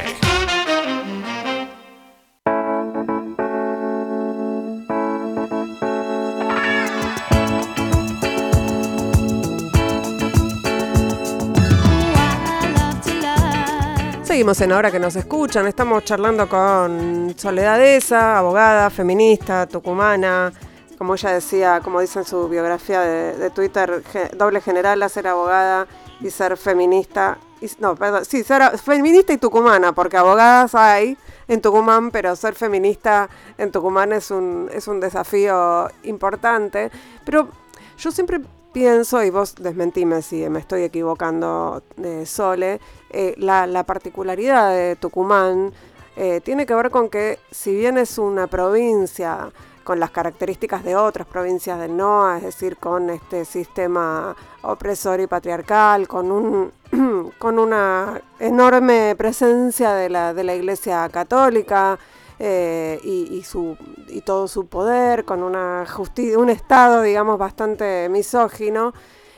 [14.23, 20.51] Seguimos en Ahora que nos escuchan, estamos charlando con Soledad Esa, abogada, feminista, tucumana,
[20.97, 24.03] como ella decía, como dice en su biografía de, Twitter,
[24.35, 25.87] doble general ser abogada
[26.19, 27.37] y ser feminista,
[27.79, 33.29] no, perdón, sí, ser feminista y tucumana, porque abogadas hay en Tucumán, pero ser feminista
[33.57, 36.91] en Tucumán es un, es un desafío importante.
[37.23, 37.47] Pero
[37.97, 38.41] yo siempre
[38.73, 42.79] pienso, y vos desmentime si me estoy equivocando, de Sole,
[43.09, 45.73] eh, la, particularidad de Tucumán
[46.15, 49.51] eh, tiene que ver con que si bien es una provincia
[49.87, 55.27] con las características de otras provincias del NOA, es decir, con este sistema opresor y
[55.27, 56.73] patriarcal, con, un,
[57.39, 61.97] con una enorme presencia de la, de la Iglesia Católica
[62.37, 63.77] eh, y, su,
[64.09, 65.85] y todo su poder, con una
[66.35, 68.93] un Estado, digamos, bastante misógino.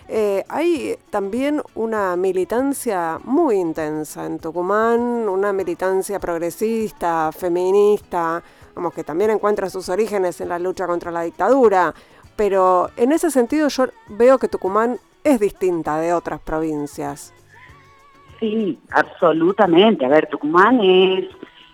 [0.07, 8.41] Eh, hay también una militancia muy intensa en Tucumán, una militancia progresista, feminista,
[8.79, 11.93] como que también encuentra sus orígenes en la lucha contra la dictadura,
[12.37, 17.33] pero en ese sentido yo veo que Tucumán es distinta de otras provincias.
[18.39, 20.05] Sí, absolutamente.
[20.05, 21.25] A ver, Tucumán es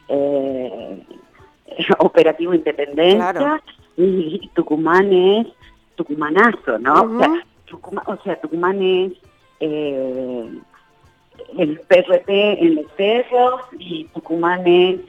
[0.08, 1.06] eh,
[2.00, 3.62] operativo independencia
[3.96, 5.48] y Tucumán es
[5.94, 7.04] tucumanazo, ¿no?
[7.04, 9.12] o, sea, Tucumán, es
[9.60, 10.60] eh,
[11.56, 15.02] el PRP en el cerro y Tucumán es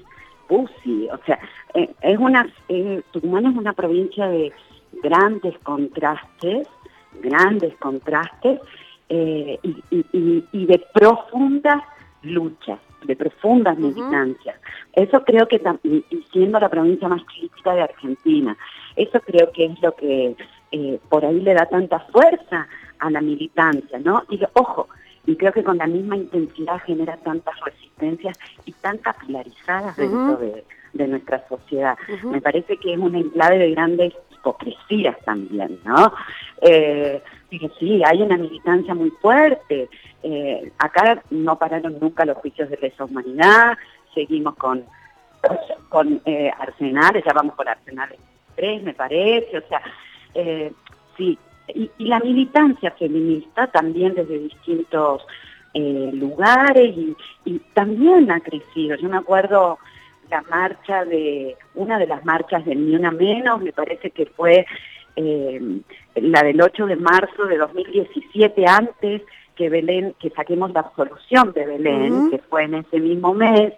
[0.49, 1.09] PUSI.
[1.13, 1.39] O sea,
[1.75, 2.47] eh, es una,
[3.13, 4.53] Tucumán es una provincia de
[5.03, 6.69] grandes contrastes,
[7.23, 8.61] grandes contrastes
[9.09, 11.83] eh, y, de profundas
[12.23, 14.57] luchas, de profundas militancias.
[14.93, 18.57] Eso creo que, y siendo la provincia más crítica de Argentina,
[18.97, 20.37] eso creo que es lo que
[20.73, 22.67] eh, por ahí le da tanta fuerza
[22.99, 24.25] a la militancia, ¿no?
[24.29, 24.89] Y ojo,
[25.27, 30.65] y creo que con la misma intensidad genera tantas resistencias y tan capilarizadas dentro de,
[31.07, 31.99] nuestra sociedad.
[32.25, 36.11] Me parece que es un enclave de grandes hipocresías también, ¿no?
[36.63, 37.23] Eh,
[37.79, 39.91] sí, hay una militancia muy fuerte.
[40.23, 43.77] Eh, acá no pararon nunca los juicios de lesa humanidad,
[44.15, 44.85] seguimos con,
[45.89, 48.19] con eh, arsenales, ya vamos por arsenales
[48.57, 49.83] 3, me parece, o sea,
[50.35, 50.73] eh,
[51.17, 51.39] sí,
[51.75, 55.23] y, la militancia feminista también desde distintos
[55.75, 56.95] eh, lugares
[57.45, 58.97] y, también ha crecido.
[58.97, 59.79] Yo me acuerdo
[60.31, 64.67] la marcha de, una de las marchas de Ni Una Menos, me parece que fue
[65.15, 65.61] eh,
[66.17, 69.23] la del 8 de marzo de 2017, antes
[69.55, 73.73] que Belén, que saquemos la absolución de Belén, que fue en ese mismo mes,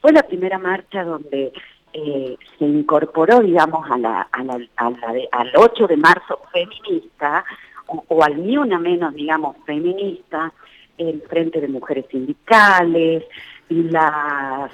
[0.00, 1.52] fue la primera marcha donde
[1.92, 4.58] eh, se incorporó, digamos, a la, a la,
[5.32, 7.44] al 8 de marzo feminista,
[7.86, 10.52] o, al ni una menos, digamos, feminista,
[10.96, 13.24] el Frente de Mujeres Sindicales,
[13.68, 14.70] las,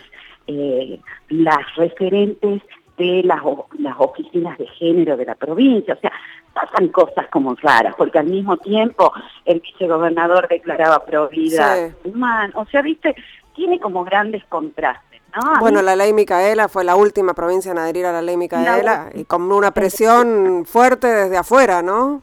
[0.47, 2.63] eh, las referentes
[2.99, 3.41] de las,
[3.79, 6.13] las oficinas de género de la provincia, o sea,
[6.53, 9.13] pasan cosas como raras, porque al mismo tiempo
[9.45, 13.15] el vicegobernador declaraba pro vida humana, o sea, viste,
[13.55, 15.16] tiene como grandes contrastes.
[15.61, 19.25] Bueno, la ley Micaela fue la última provincia en adherir a la ley Micaela y
[19.25, 22.23] con una presión fuerte desde afuera, ¿no?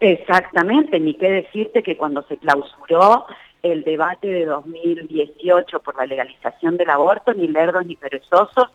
[0.00, 3.26] Exactamente, ni qué decirte que cuando se clausuró
[3.62, 8.68] el debate de 2018 por la legalización del aborto, ni lerdos ni perezosos,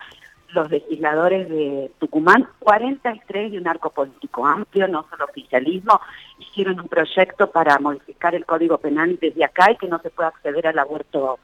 [0.53, 5.99] los legisladores de Tucumán, 43 de un arco político amplio, no solo oficialismo,
[6.39, 10.29] hicieron un proyecto para modificar el Código Penal desde acá y que no se pueda
[10.29, 11.39] acceder al aborto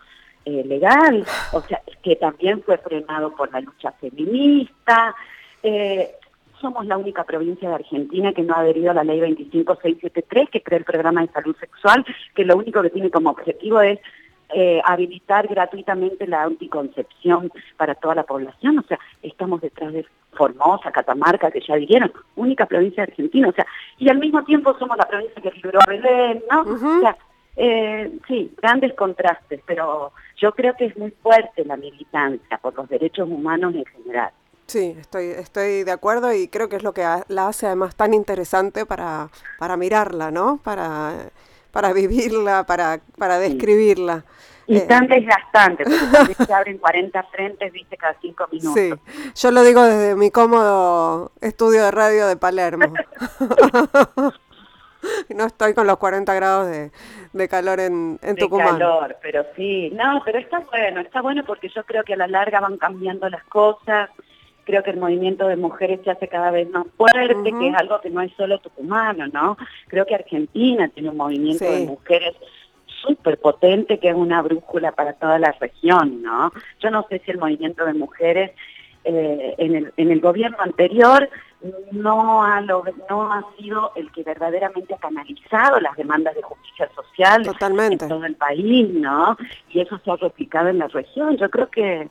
[0.46, 5.16] eh, legal, o sea, que también fue frenado por la lucha feminista.
[5.62, 6.12] Eh,
[6.60, 10.64] somos la única provincia de Argentina que no ha adherido a la ley 25673, que
[10.64, 14.00] crea el programa de salud sexual, que lo único que tiene como objetivo es
[14.56, 18.80] eh, habilitar gratuitamente la anticoncepción para toda la población.
[18.80, 23.50] O sea, estamos detrás de Formosa, Catamarca, que ya dijeron, única provincia de Argentina.
[23.50, 23.66] O sea,
[23.98, 26.62] y al mismo tiempo somos la provincia que liberó a Belén, ¿no?
[26.62, 27.18] O sea,
[27.56, 32.90] eh, sí, grandes contrastes, pero yo creo que es muy fuerte la militancia por los
[32.90, 34.32] derechos humanos en general.
[34.66, 38.14] Sí, estoy, estoy de acuerdo y creo que es lo que la hace además tan
[38.14, 40.60] interesante para, para mirarla, ¿no?
[40.64, 41.30] Para,
[41.72, 44.24] para vivirla, para, para describirla.
[44.66, 48.74] Y eh, tan desgastante, porque se abren 40 frentes, viste, cada cinco minutos.
[48.74, 48.94] Sí,
[49.36, 52.94] yo lo digo desde mi cómodo estudio de radio de Palermo.
[55.36, 56.92] no estoy con los 40 grados de,
[57.34, 59.90] de calor en, en de calor, pero sí.
[59.92, 63.30] No, pero está bueno, está bueno porque yo creo que a la larga van cambiando
[63.30, 64.10] las cosas.
[64.66, 68.00] Creo que el movimiento de mujeres se hace cada vez más fuerte, que es algo
[68.00, 69.58] que no es solo tucumano, ¿no?
[69.88, 72.34] Creo que Argentina tiene un movimiento de mujeres
[73.02, 76.54] súper potente que es una brújula para toda la región, ¿no?
[76.80, 78.52] Yo no sé si el movimiento de mujeres
[79.06, 81.30] eh, en, el, en el gobierno anterior
[81.92, 87.44] no ha, no ha sido el que verdaderamente ha canalizado las demandas de justicia social
[87.44, 88.06] Totalmente.
[88.06, 89.38] en todo el país, ¿no?
[89.70, 91.38] Y eso se ha replicado en la región.
[91.38, 92.10] Yo creo que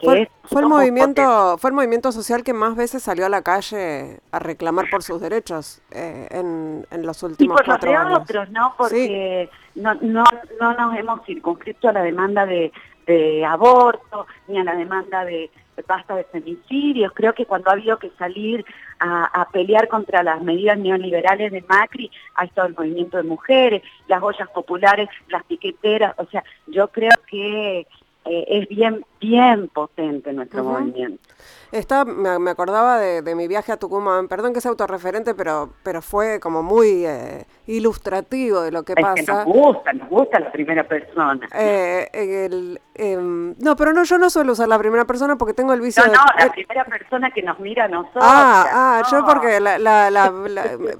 [0.00, 0.28] fue,
[0.60, 4.88] el movimiento fue el movimiento social que más veces salió a la calle a reclamar
[4.90, 8.20] por sus derechos eh, en, en, los últimos y por cuatro los años.
[8.20, 10.22] otros no porque no, no
[10.60, 12.70] no nos hemos circunscrito a la demanda de,
[13.08, 17.74] de aborto ni a la demanda de, de pasta de femicidios creo que cuando ha
[17.74, 18.64] habido que salir
[18.98, 23.82] a, a, pelear contra las medidas neoliberales de Macri ha estado el movimiento de mujeres
[24.08, 27.86] las ollas populares las piqueteras o sea yo creo que
[28.30, 31.22] eh, es bien, bien potente nuestro movimiento.
[31.72, 35.70] Está, me, me acordaba de, de, mi viaje a Tucumán, perdón que sea autorreferente, pero,
[35.82, 39.14] pero fue como muy eh, ilustrativo de lo que es pasa.
[39.14, 41.48] Que nos gusta, nos gusta la primera persona.
[41.54, 45.72] Eh, el, eh, no, pero no, yo no suelo usar la primera persona porque tengo
[45.72, 46.16] el vicio no, de...
[46.16, 48.24] No, la primera persona que nos mira a nosotros.
[48.26, 49.10] Ah, ah, no.
[49.10, 50.32] yo porque la, la, la,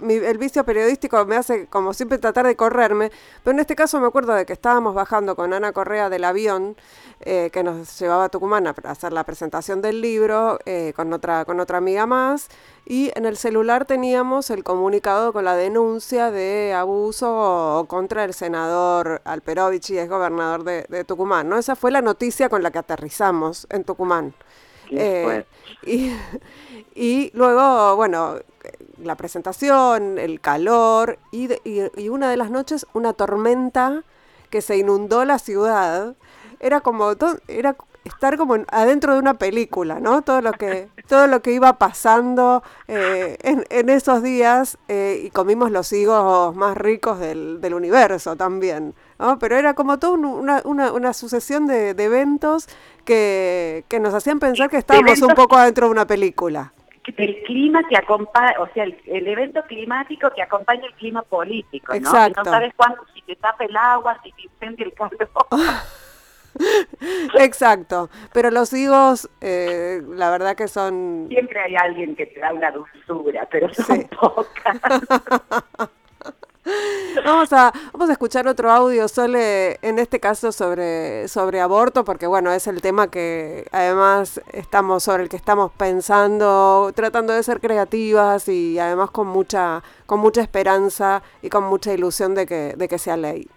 [0.01, 3.11] mi, el vicio periodístico me hace como siempre tratar de correrme,
[3.43, 6.77] pero en este caso me acuerdo de que estábamos bajando con Ana Correa del avión
[7.21, 11.45] eh, que nos llevaba a Tucumán a hacer la presentación del libro eh, con, otra,
[11.45, 12.49] con otra amiga más
[12.91, 19.21] y en el celular teníamos el comunicado con la denuncia de abuso contra el senador
[19.27, 21.59] Alperovich y es gobernador de, de Tucumán, ¿no?
[21.59, 24.33] Esa fue la noticia con la que aterrizamos en Tucumán.
[24.91, 25.45] Eh,
[25.87, 26.15] y,
[26.95, 28.37] y, luego, bueno,
[29.03, 34.03] la presentación, el calor y, de, y, y una de las noches una tormenta
[34.49, 36.15] que se inundó la ciudad
[36.59, 37.15] era como
[37.49, 37.77] era
[38.09, 40.23] estar como adentro de una película, ¿no?
[40.23, 45.31] Todo lo que todo lo que iba pasando eh, en, en, esos días eh, y
[45.31, 49.39] comimos los higos más ricos del, del universo también, ¿no?
[49.39, 52.69] Pero era como toda una, una, una sucesión de, de, eventos
[53.05, 56.73] que, que nos hacían pensar que estábamos un poco adentro de una película
[57.17, 61.93] del clima que acompaña, o sea, el, el, evento climático que acompaña el clima político,
[61.93, 61.99] ¿no?
[61.99, 62.43] Exacto.
[62.45, 65.29] No sabes cuándo, si te tapa el agua, si te incendia el calor.
[67.39, 71.27] Exacto, pero los higos, eh, la verdad que son...
[71.29, 74.09] Siempre hay alguien que te da una dulzura, pero son sí.
[74.21, 74.81] pocas.
[77.25, 82.27] Vamos a, vamos a escuchar otro audio, Sole, en este caso sobre, sobre aborto, porque
[82.27, 87.61] bueno, es el tema que además estamos, sobre el que estamos pensando, tratando de ser
[87.61, 92.89] creativas y además con mucha, con mucha esperanza y con mucha ilusión de que, de
[92.89, 93.49] que sea ley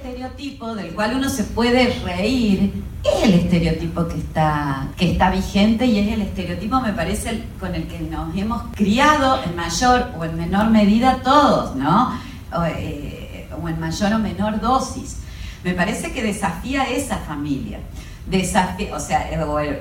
[0.00, 2.72] estereotipo del cual uno se puede reír
[3.04, 7.74] es el estereotipo que está, que está vigente y es el estereotipo, me parece, con
[7.74, 12.18] el que nos hemos criado en mayor o en menor medida todos, ¿no?
[12.52, 15.18] O, eh, en mayor o menor dosis.
[15.64, 17.80] Me parece que desafía esa familia.
[18.26, 19.28] Desafía, o sea,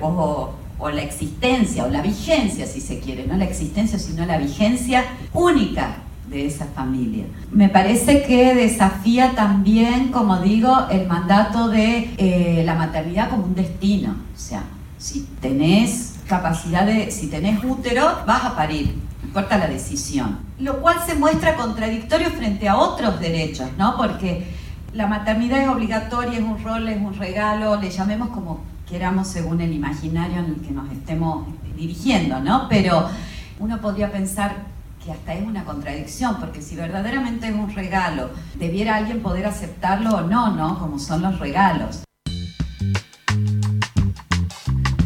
[0.01, 4.37] o, o la existencia, o la vigencia, si se quiere, no la existencia, sino la
[4.37, 5.97] vigencia única
[6.29, 7.25] de esa familia.
[7.51, 13.55] Me parece que desafía también, como digo, el mandato de eh, la maternidad como un
[13.55, 14.11] destino.
[14.11, 14.63] O sea,
[14.97, 20.39] si tenés capacidad de, si tenés útero, vas a parir, no importa la decisión.
[20.59, 23.97] Lo cual se muestra contradictorio frente a otros derechos, ¿no?
[23.97, 24.45] Porque
[24.93, 29.61] la maternidad es obligatoria, es un rol, es un regalo, le llamemos como queramos según
[29.61, 32.67] el imaginario en el que nos estemos dirigiendo, ¿no?
[32.69, 33.07] Pero
[33.59, 34.55] uno podría pensar
[35.09, 40.17] que hasta es una contradicción, porque si verdaderamente es un regalo, debiera alguien poder aceptarlo
[40.17, 40.77] o no, ¿no?
[40.77, 42.03] Como son los regalos.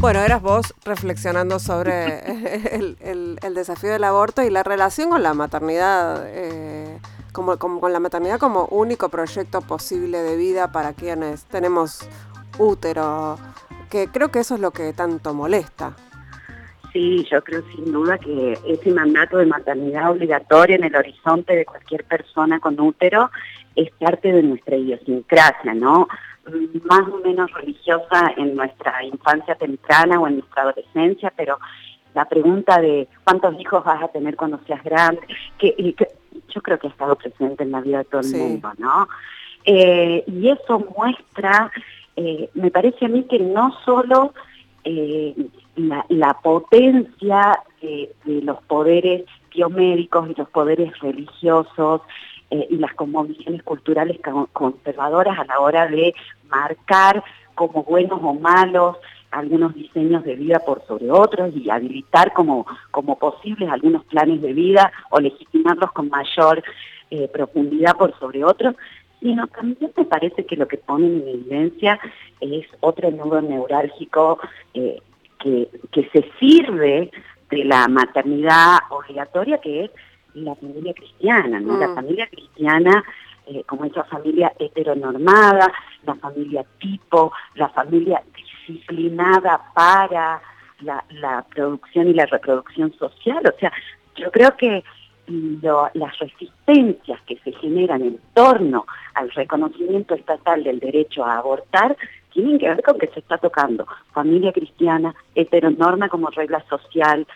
[0.00, 2.18] Bueno, eras vos reflexionando sobre
[3.00, 6.98] el, desafío del aborto y la relación con la maternidad, eh,
[7.32, 12.00] como, como, con la maternidad como único proyecto posible de vida para quienes tenemos
[12.58, 13.38] útero,
[13.88, 15.96] que creo que eso es lo que tanto molesta.
[16.94, 21.66] Sí, yo creo sin duda que ese mandato de maternidad obligatoria en el horizonte de
[21.66, 23.32] cualquier persona con útero
[23.74, 26.06] es parte de nuestra idiosincrasia, ¿no?
[26.84, 31.58] Más o menos religiosa en nuestra infancia temprana o en nuestra adolescencia, pero
[32.14, 35.20] la pregunta de cuántos hijos vas a tener cuando seas grande,
[35.58, 36.08] que, que
[36.48, 38.36] yo creo que ha estado presente en la vida de todo el sí.
[38.36, 39.08] mundo, ¿no?
[39.64, 41.72] Eh, y eso muestra,
[42.14, 44.32] eh, me parece a mí que no solo
[44.84, 45.34] eh,
[45.76, 52.02] la, potencia de, los poderes biomédicos y los poderes religiosos
[52.50, 54.18] eh, y las convicciones culturales
[54.52, 56.14] conservadoras a la hora de
[56.48, 57.22] marcar
[57.54, 58.96] como buenos o malos
[59.30, 64.52] algunos diseños de vida por sobre otros y habilitar como, como posibles algunos planes de
[64.52, 66.62] vida o legitimarlos con mayor
[67.10, 68.76] eh, profundidad por sobre otros,
[69.20, 71.98] sino también me parece que lo que ponen en evidencia
[72.40, 74.38] es otro nudo neurálgico
[74.74, 75.00] eh,
[75.44, 77.10] que, que se sirve
[77.50, 79.90] de la maternidad obligatoria, que es
[80.34, 81.76] la familia cristiana, ¿no?
[81.78, 81.94] La Mm.
[81.94, 83.04] familia cristiana
[83.46, 85.70] eh, como esa familia heteronormada,
[86.06, 90.40] la familia tipo, la familia disciplinada para
[90.80, 93.42] la, la producción y la reproducción social.
[93.46, 93.70] O sea,
[94.16, 94.82] yo creo que
[95.26, 101.96] lo- las resistencias que se generan en torno al reconocimiento estatal del derecho a abortar
[102.34, 107.26] tienen que ver con que se está tocando familia cristiana, heteronorma como regla social,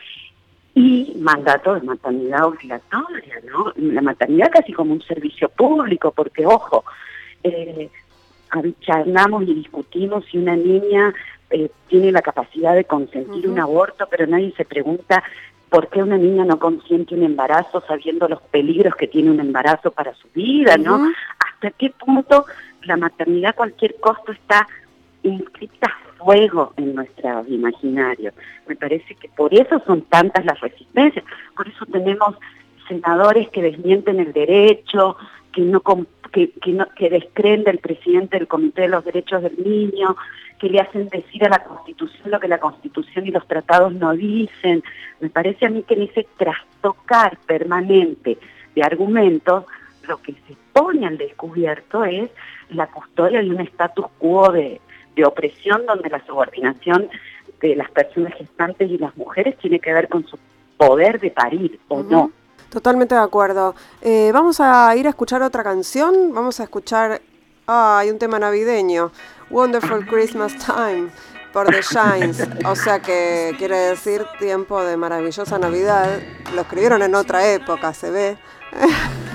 [0.74, 3.72] y mandato de maternidad obligatoria, ¿no?
[3.76, 6.84] La maternidad casi como un servicio público, porque ojo,
[7.42, 7.90] eh,
[8.80, 11.12] charlamos y discutimos si una niña
[11.50, 15.24] eh, tiene la capacidad de consentir un aborto, pero nadie se pregunta
[15.68, 19.90] por qué una niña no consiente un embarazo sabiendo los peligros que tiene un embarazo
[19.90, 21.10] para su vida, ¿no?
[21.38, 22.46] ¿Hasta qué punto
[22.82, 24.66] la maternidad a cualquier costo está
[25.22, 28.32] inscrita fuego en nuestro imaginario?
[28.66, 31.24] Me parece que por eso son tantas las resistencias,
[31.56, 32.36] por eso tenemos
[32.88, 35.16] senadores que desmienten el derecho,
[35.52, 35.82] que no
[36.32, 40.16] que, que, que descreen del presidente del Comité de los Derechos del Niño,
[40.58, 44.12] que le hacen decir a la Constitución lo que la Constitución y los tratados no
[44.12, 44.82] dicen.
[45.20, 48.38] Me parece a mí que en ese trastocar permanente
[48.74, 49.64] de argumentos,
[50.06, 52.30] lo que se pone al descubierto es
[52.70, 54.80] la custodia de un status quo de,
[55.18, 57.08] de opresión donde la subordinación
[57.60, 60.38] de las personas gestantes y las mujeres tiene que ver con su
[60.76, 62.10] poder de parir o Ujú.
[62.10, 62.30] no.
[62.70, 63.74] Totalmente de acuerdo.
[64.02, 66.32] Eh, vamos a ir a escuchar otra canción.
[66.34, 67.20] Vamos a escuchar.
[67.66, 69.10] Ah, hay un tema navideño.
[69.50, 71.08] Wonderful Christmas Time
[71.52, 72.46] por The Shines.
[72.66, 76.20] O sea que quiere decir tiempo de maravillosa Navidad.
[76.54, 78.36] Lo escribieron en otra época, se ve.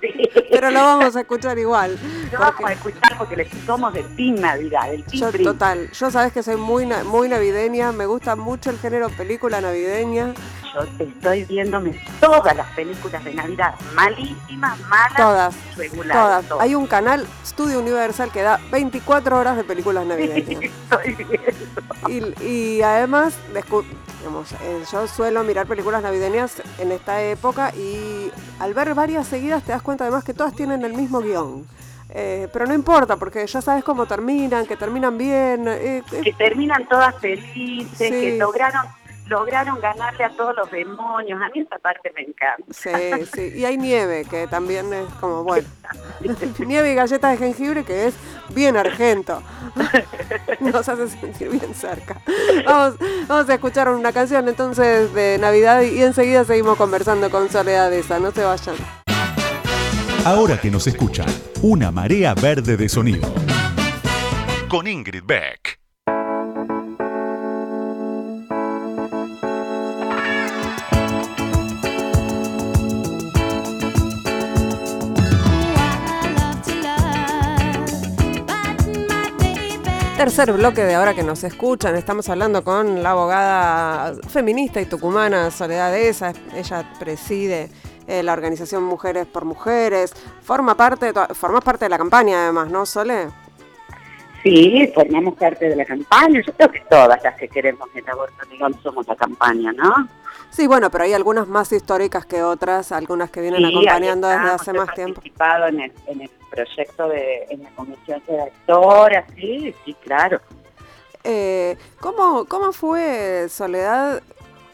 [0.00, 0.30] Sí.
[0.50, 1.92] Pero lo vamos a escuchar igual.
[1.92, 1.98] Lo
[2.30, 6.10] porque- vamos a escuchar porque le somos del Team Navidad, del Team Yo, total, yo
[6.10, 10.34] sabes que soy muy, muy navideña, me gusta mucho el género película navideña,
[10.74, 16.48] Yo estoy viéndome todas las películas de Navidad, malísimas, malas, todas, regulares.
[16.48, 16.62] todas.
[16.62, 20.62] Hay un canal, Studio Universal, que da 24 horas de películas navideñas.
[20.90, 21.26] Estoy.
[22.08, 23.34] Y, y además,
[24.18, 29.62] digamos, eh, yo suelo mirar películas navideñas en esta época y al ver varias seguidas
[29.64, 31.66] te das cuenta además que todas tienen el mismo guion.
[32.12, 35.68] Eh, pero no importa, porque ya sabes cómo terminan, que terminan bien.
[35.68, 38.10] eh, eh, que terminan todas felices, Sí.
[38.10, 38.82] que lograron
[39.30, 41.40] lograron ganarle a todos los demonios.
[41.40, 42.64] A mí esa parte me encanta.
[42.70, 42.90] Sí,
[43.32, 43.52] sí.
[43.58, 45.66] Y hay nieve, que también es como, bueno,
[46.58, 48.14] nieve y galletas de jengibre, que es
[48.50, 49.42] bien argento.
[50.60, 52.20] Nos hace sentir bien cerca.
[52.66, 52.96] Vamos,
[53.28, 58.18] vamos a escuchar una canción entonces de Navidad y enseguida seguimos conversando con Soledad esa.
[58.18, 58.76] No se vayan.
[60.24, 61.28] Ahora que nos escuchan,
[61.62, 63.32] una marea verde de sonido.
[64.68, 65.79] Con Ingrid Beck.
[80.20, 85.50] Tercer bloque de ahora que nos escuchan, estamos hablando con la abogada feminista y tucumana
[85.50, 86.34] Soledad Esa.
[86.54, 87.70] Ella preside
[88.06, 90.12] eh, la organización Mujeres por Mujeres.
[90.42, 93.28] Forma parte, formas parte de la campaña además, ¿no, Sole?
[94.42, 96.42] Sí, formamos parte de la campaña.
[96.46, 100.06] Yo creo que todas las que queremos el aborto legal somos la campaña, ¿no?
[100.50, 104.50] Sí, bueno, pero hay algunas más históricas que otras, algunas que vienen Sí, acompañando desde
[104.50, 105.14] hace más tiempo.
[105.16, 110.40] participado en el, en el proyecto de en la comisión redactora, sí, sí, claro.
[111.22, 114.22] Eh, ¿cómo, ¿Cómo fue, Soledad,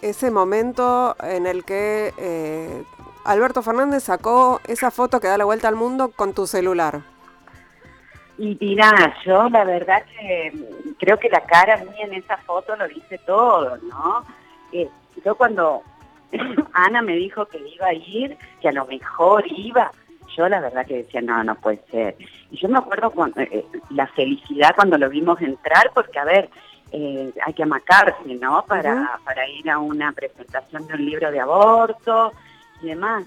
[0.00, 2.82] ese momento en el que eh,
[3.24, 7.02] Alberto Fernández sacó esa foto que da la vuelta al mundo con tu celular?
[8.38, 10.52] Y mirá, yo la verdad que
[10.98, 14.24] creo que la cara mía en esa foto lo dice todo, ¿no?
[14.72, 14.90] Eh,
[15.26, 15.82] yo cuando
[16.72, 19.90] Ana me dijo que iba a ir, que a lo mejor iba,
[20.36, 22.16] yo la verdad que decía, no, no puede ser.
[22.52, 26.24] Y yo me acuerdo cuando, eh, eh, la felicidad cuando lo vimos entrar, porque a
[26.24, 26.48] ver,
[26.92, 28.64] eh, hay que amacarse, ¿no?
[28.68, 32.32] Para, para ir a una presentación de un libro de aborto
[32.80, 33.24] y demás.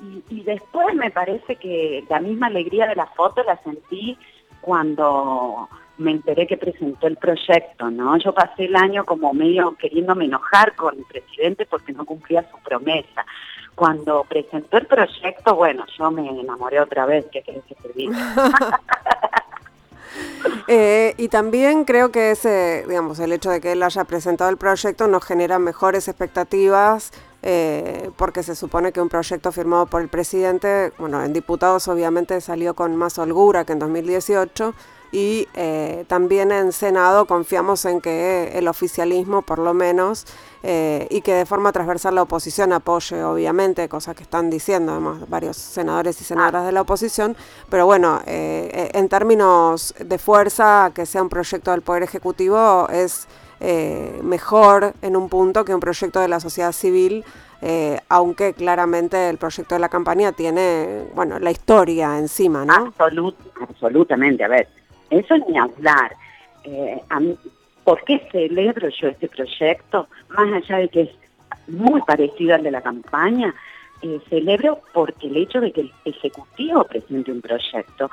[0.00, 4.16] Y, y después me parece que la misma alegría de la foto la sentí
[4.62, 8.16] cuando me enteré que presentó el proyecto, ¿no?
[8.16, 12.58] Yo pasé el año como medio queriéndome enojar con el presidente porque no cumplía su
[12.58, 13.26] promesa.
[13.74, 17.92] Cuando presentó el proyecto, bueno, yo me enamoré otra vez, ¿qué querés que te?
[20.68, 24.56] Eh, y también creo que ese, digamos, el hecho de que él haya presentado el
[24.56, 27.12] proyecto nos genera mejores expectativas,
[27.44, 32.40] eh, porque se supone que un proyecto firmado por el presidente, bueno, en diputados obviamente
[32.40, 34.72] salió con más holgura que en 2018,
[35.10, 40.24] y eh, también en Senado confiamos en que el oficialismo, por lo menos,
[40.62, 45.28] eh, y que de forma transversal la oposición apoye, obviamente, cosas que están diciendo además
[45.28, 47.36] varios senadores y senadoras de la oposición,
[47.68, 53.26] pero bueno, en términos de fuerza, que sea un proyecto del Poder Ejecutivo es
[54.22, 57.24] mejor en un punto que un proyecto de la sociedad civil.
[58.08, 62.92] aunque claramente el proyecto de la campaña tiene, bueno, la historia encima, ¿no?
[63.60, 64.68] absolutamente, a ver,
[65.10, 66.16] eso ni hablar.
[66.64, 67.00] Eh,
[67.84, 70.08] ¿Por qué celebro yo este proyecto?
[70.28, 71.10] Más allá de que es
[71.66, 73.54] muy parecido al de la campaña,
[74.02, 78.10] eh, celebro porque el hecho de que el Ejecutivo presente un proyecto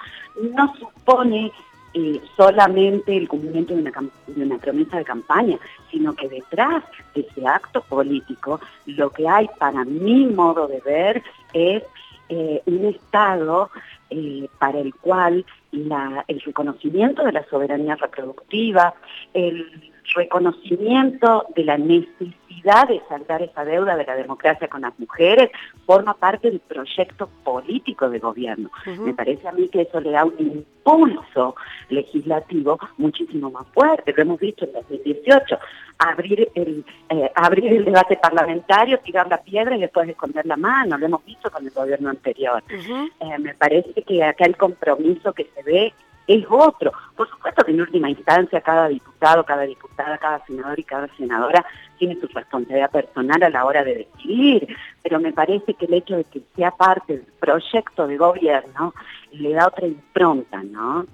[0.54, 1.52] no supone
[1.94, 3.92] eh, solamente el cumplimiento de
[4.36, 5.58] una, promesa de campaña,
[5.90, 6.84] sino que detrás
[7.16, 11.24] de ese acto político lo que hay para mi modo de ver
[11.54, 11.84] es
[12.30, 13.72] eh, un Estado
[14.12, 18.94] eh, para el cual el reconocimiento de la soberanía reproductiva,
[19.34, 25.50] el reconocimiento de la necesidad de saldar esa deuda de la democracia con las mujeres
[25.86, 28.70] forma parte del proyecto político de gobierno.
[28.86, 31.56] Me parece a mí que eso le da un impulso
[31.90, 34.14] legislativo muchísimo más fuerte.
[34.16, 35.58] Lo hemos visto en 2018,
[36.00, 40.98] abrir el, eh, abrir el debate parlamentario, tirar la piedra y después esconder la mano.
[40.98, 42.64] Lo hemos visto con el gobierno anterior.
[42.70, 45.94] Eh, me parece que acá el compromiso que se ve
[46.30, 46.92] es otro.
[47.16, 51.66] Por supuesto que en última instancia cada diputado, cada diputada, cada senador y cada senadora
[51.98, 54.68] tiene su responsabilidad personal a la hora de decidir,
[55.02, 58.94] pero me parece que el hecho de que sea parte del proyecto de gobierno
[59.32, 61.06] le da otra impronta, ¿no?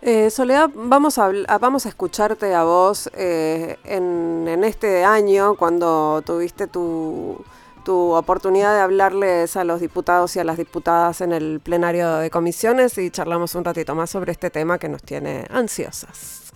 [0.00, 6.22] Eh, Soledad, vamos a, vamos a escucharte a vos eh, en, en este año cuando
[6.24, 7.42] tuviste tu,
[7.84, 12.30] tu oportunidad de hablarles a los diputados y a las diputadas en el plenario de
[12.30, 16.50] comisiones y charlamos un ratito más sobre este tema que nos tiene ansiosas.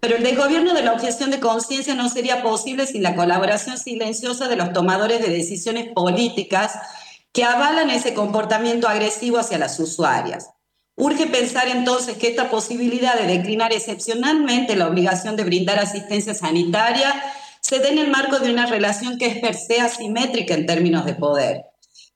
[0.00, 4.48] Pero el desgobierno de la objeción de conciencia no sería posible sin la colaboración silenciosa
[4.48, 6.72] de los tomadores de decisiones políticas
[7.32, 10.50] que avalan ese comportamiento agresivo hacia las usuarias.
[10.96, 17.12] Urge pensar entonces que esta posibilidad de declinar excepcionalmente la obligación de brindar asistencia sanitaria
[17.64, 21.06] se da en el marco de una relación que es per se asimétrica en términos
[21.06, 21.62] de poder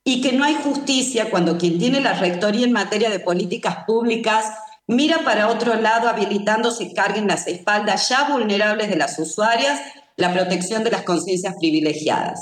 [0.05, 4.45] y que no hay justicia cuando quien tiene la rectoría en materia de políticas públicas
[4.87, 9.81] mira para otro lado habilitándose carga en las espaldas ya vulnerables de las usuarias
[10.17, 12.41] la protección de las conciencias privilegiadas.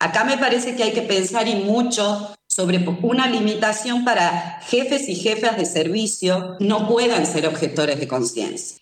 [0.00, 5.14] Acá me parece que hay que pensar y mucho sobre una limitación para jefes y
[5.14, 8.81] jefas de servicio no puedan ser objetores de conciencia.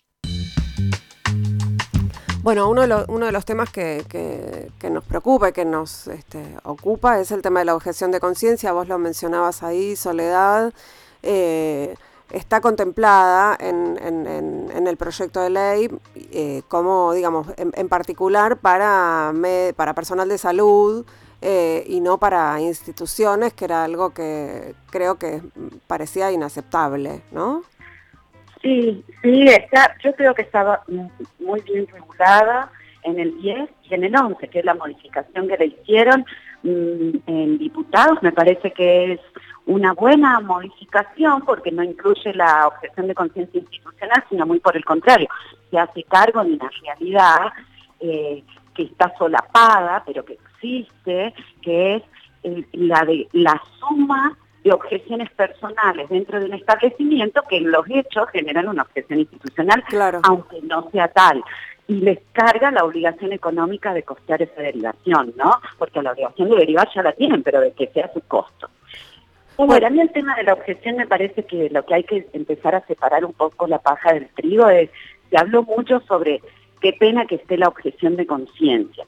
[2.43, 7.43] Bueno, uno de, los temas que, nos preocupa y que nos este, ocupa es el
[7.43, 8.71] tema de la objeción de conciencia.
[8.71, 10.73] Vos lo mencionabas ahí, Soledad.
[11.21, 11.93] Eh,
[12.31, 19.31] está contemplada en, el proyecto de ley eh, como, digamos, en, particular para,
[19.75, 21.05] para personal de salud
[21.43, 25.43] eh, y no para instituciones, que era algo que creo que
[25.85, 27.63] parecía inaceptable, ¿no?
[28.61, 30.83] Sí, sí, está, yo creo que estaba
[31.39, 32.71] muy bien regulada
[33.03, 36.25] en el 10 y en el 11, que es la modificación que le hicieron
[36.63, 38.21] mm, en diputados.
[38.21, 39.19] Me parece que es
[39.65, 44.85] una buena modificación porque no incluye la objeción de conciencia institucional, sino muy por el
[44.85, 45.27] contrario,
[45.69, 47.53] se hace cargo de una realidad
[47.99, 48.43] eh,
[48.75, 52.03] que está solapada, pero que existe, que es
[52.43, 57.85] eh, la de la suma de objeciones personales dentro de un establecimiento que en los
[57.89, 59.83] hechos generan una objeción institucional,
[60.23, 61.43] aunque no sea tal.
[61.87, 65.59] Y les carga la obligación económica de costear esa derivación, ¿no?
[65.77, 68.69] Porque la obligación de derivar ya la tienen, pero de que sea su costo.
[69.57, 72.27] Bueno, a mí el tema de la objeción me parece que lo que hay que
[72.33, 74.89] empezar a separar un poco la paja del trigo es,
[75.29, 76.41] se habló mucho sobre
[76.79, 79.05] qué pena que esté la objeción de conciencia.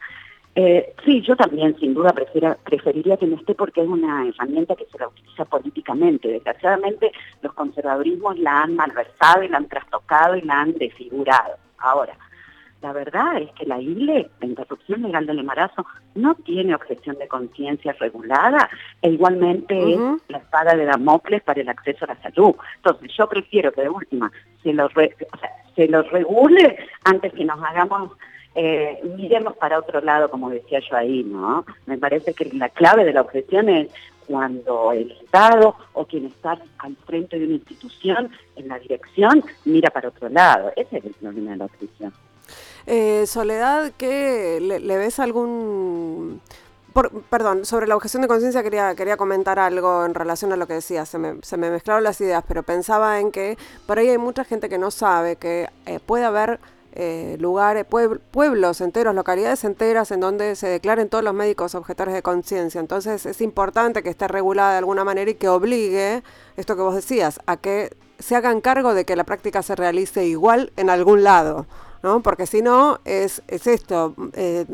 [0.55, 4.85] Eh, sí, yo también, sin duda, preferiría que no esté porque es una herramienta que
[4.85, 6.27] se la utiliza políticamente.
[6.27, 11.55] Desgraciadamente, los conservadurismos la han malversado y la han trastocado y la han desfigurado.
[11.79, 12.15] Ahora,
[12.83, 15.85] la verdad es que la ILE, la interrupción legal del embarazo,
[16.15, 18.69] no tiene objeción de conciencia regulada
[19.01, 22.53] e igualmente es la espada de Damocles para el acceso a la salud.
[22.75, 24.31] Entonces, yo prefiero que de última
[24.61, 24.89] se lo,
[25.75, 28.11] se lo regule antes que nos hagamos
[28.55, 31.65] eh, miremos para otro lado, como decía yo ahí, ¿no?
[31.85, 33.89] Me parece que la clave de la objeción es
[34.27, 39.89] cuando el Estado o quien está al frente de una institución en la dirección mira
[39.89, 40.71] para otro lado.
[40.75, 42.13] Ese es el problema de la objeción.
[42.85, 46.41] Eh, Soledad, ¿qué le, ves algún
[47.29, 50.75] perdón, sobre la objeción de conciencia quería, quería comentar algo en relación a lo que
[50.75, 51.05] decía.
[51.05, 54.43] Se me, se me mezclaron las ideas, pero pensaba en que por ahí hay mucha
[54.43, 56.59] gente que no sabe que eh, puede haber
[56.95, 62.21] eh, lugares, pueblos enteros, localidades enteras en donde se declaren todos los médicos objetores de
[62.21, 62.79] conciencia.
[62.79, 66.23] Entonces es importante que esté regulada de alguna manera y que obligue,
[66.55, 70.25] esto que vos decías, a que se hagan cargo de que la práctica se realice
[70.25, 71.65] igual en algún lado.
[72.03, 72.21] ¿No?
[72.21, 74.65] Porque si no, es, es esto, eh,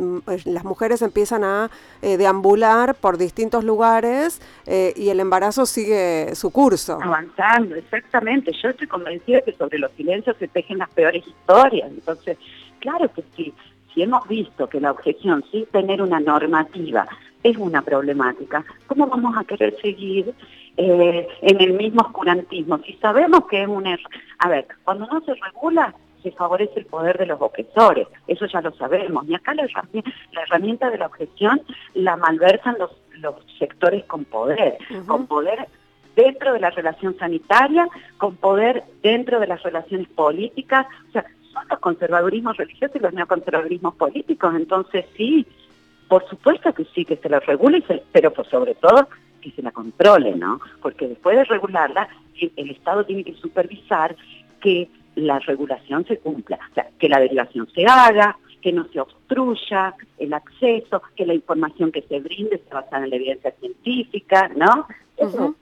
[0.46, 1.70] las mujeres empiezan a
[2.02, 6.98] eh, deambular por distintos lugares eh, y el embarazo sigue su curso.
[7.02, 8.52] Avanzando, exactamente.
[8.62, 11.92] Yo estoy convencida que sobre los silencios se tejen las peores historias.
[11.92, 12.38] Entonces,
[12.80, 13.54] claro que sí,
[13.94, 17.08] si hemos visto que la objeción sin tener una normativa
[17.44, 20.34] es una problemática, ¿cómo vamos a querer seguir
[20.76, 22.80] en el mismo oscurantismo?
[22.80, 24.10] Si sabemos que es un error.
[24.40, 28.61] A ver, cuando no se regula, se favorece el poder de los objetores, eso ya
[28.61, 29.28] lo sabemos.
[29.28, 31.61] Y acá la herramienta, de la objeción
[31.93, 35.67] la malversan los, los sectores con poder, con poder
[36.15, 41.63] dentro de la relación sanitaria, con poder dentro de las relaciones políticas, o sea, son
[41.70, 45.47] los conservadurismos religiosos y los neoconservadurismos políticos, entonces sí,
[46.07, 49.07] por supuesto que sí, que se la regule, pero sobre todo
[49.41, 50.59] que se la controle, ¿no?
[50.82, 52.09] Porque después de regularla,
[52.55, 54.15] el Estado tiene que supervisar
[54.59, 54.89] que
[55.20, 59.95] la regulación se cumpla, o sea, que la derivación se haga, que no se obstruya
[60.17, 64.88] el acceso, que la información que se brinde se basada en la evidencia científica, ¿no?
[65.17, 65.55] Eso,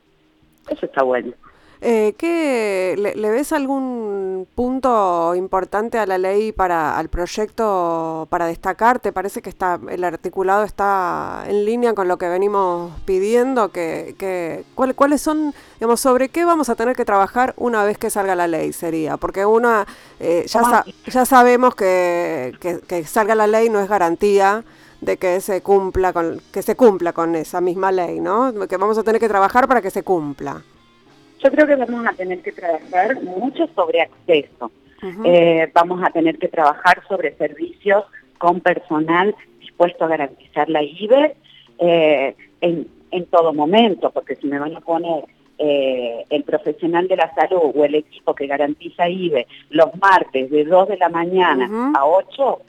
[0.70, 1.34] eso está bueno.
[1.80, 9.00] Eh, ¿qué, le, ves algún punto importante a la ley para al proyecto para destacar?
[9.00, 13.70] ¿Te parece que está el articulado está en línea con lo que venimos pidiendo?
[13.72, 18.10] Que, que ¿Cuáles son, digamos, sobre qué vamos a tener que trabajar una vez que
[18.10, 18.74] salga la ley?
[18.74, 19.86] Sería, porque una
[20.20, 24.64] eh, ya, ya sabemos que, que, que salga la ley no es garantía
[25.02, 28.52] de que se cumpla con que se cumpla con esa misma ley, ¿no?
[28.68, 30.64] Que vamos a tener que trabajar para que se cumpla.
[31.44, 34.72] Yo creo que vamos a tener que trabajar mucho sobre acceso.
[35.24, 38.04] Eh, vamos a tener que trabajar sobre servicios
[38.40, 41.36] con personal dispuesto a garantizar la IBE
[41.80, 45.26] eh, en, en, todo momento, porque si me van a poner
[45.60, 50.66] eh, el profesional de la salud o el equipo que garantiza IBE los martes de
[50.66, 52.60] 2 de la mañana a 8,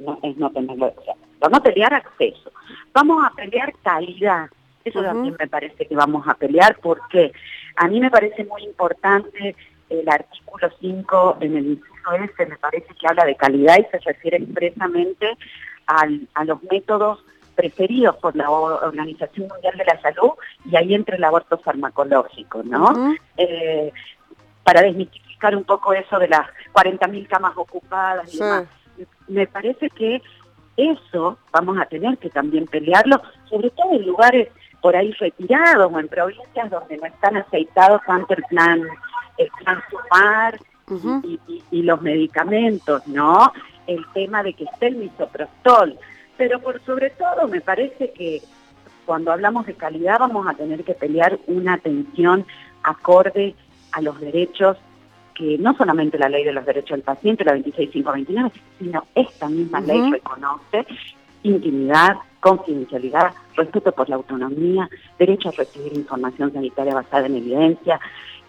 [0.00, 0.92] no, es no tenerlo.
[1.38, 2.50] vamos a pelear acceso,
[2.92, 4.48] vamos a pelear calidad.
[4.84, 7.32] Eso también me parece que vamos a pelear porque
[7.76, 9.56] a mí me parece muy importante
[9.90, 13.98] el artículo 5 en el inciso S, me parece que habla de calidad y se
[13.98, 15.36] refiere expresamente
[15.86, 20.30] a los métodos preferidos por la Organización Mundial de la Salud
[20.64, 23.14] y ahí entre el aborto farmacológico, ¿no?
[23.36, 23.92] Eh,
[24.62, 28.66] para desmitificar un poco eso de las 40.000 camas ocupadas y demás.
[29.28, 30.22] Me parece que
[30.76, 34.48] eso vamos a tener que también pelearlo, sobre todo en lugares
[34.84, 38.82] por ahí retirados o en provincias donde no están aceitados tanto el plan,
[39.38, 40.60] el plan sumar
[41.70, 43.50] y, los medicamentos, ¿no?
[43.86, 45.98] El tema de que esté el misoprostol.
[46.36, 48.42] Pero por sobre todo me parece que
[49.06, 52.44] cuando hablamos de calidad vamos a tener que pelear una atención
[52.82, 53.54] acorde
[53.92, 54.76] a los derechos
[55.34, 59.80] que no solamente la ley de los derechos del paciente, la 26529, sino esta misma
[59.80, 60.84] ley reconoce
[61.44, 68.00] intimidad, confidencialidad, respeto por la autonomía, derecho a recibir información sanitaria basada en evidencia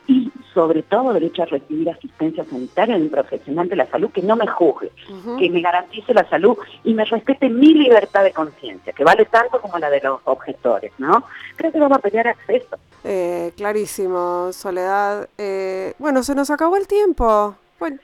[0.07, 4.21] y sobre todo derecho a recibir asistencia sanitaria de un profesional de la salud que
[4.21, 4.91] no me juzgue,
[5.39, 9.59] que me garantice la salud y me respete mi libertad de conciencia, que vale tanto
[9.61, 11.23] como la de los objetores, ¿no?
[11.55, 12.77] Creo que vamos a pelear acceso.
[13.03, 15.27] Eh, clarísimo, Soledad.
[15.37, 17.55] Eh, bueno, se nos acabó el tiempo.
[17.79, 17.99] Bueno,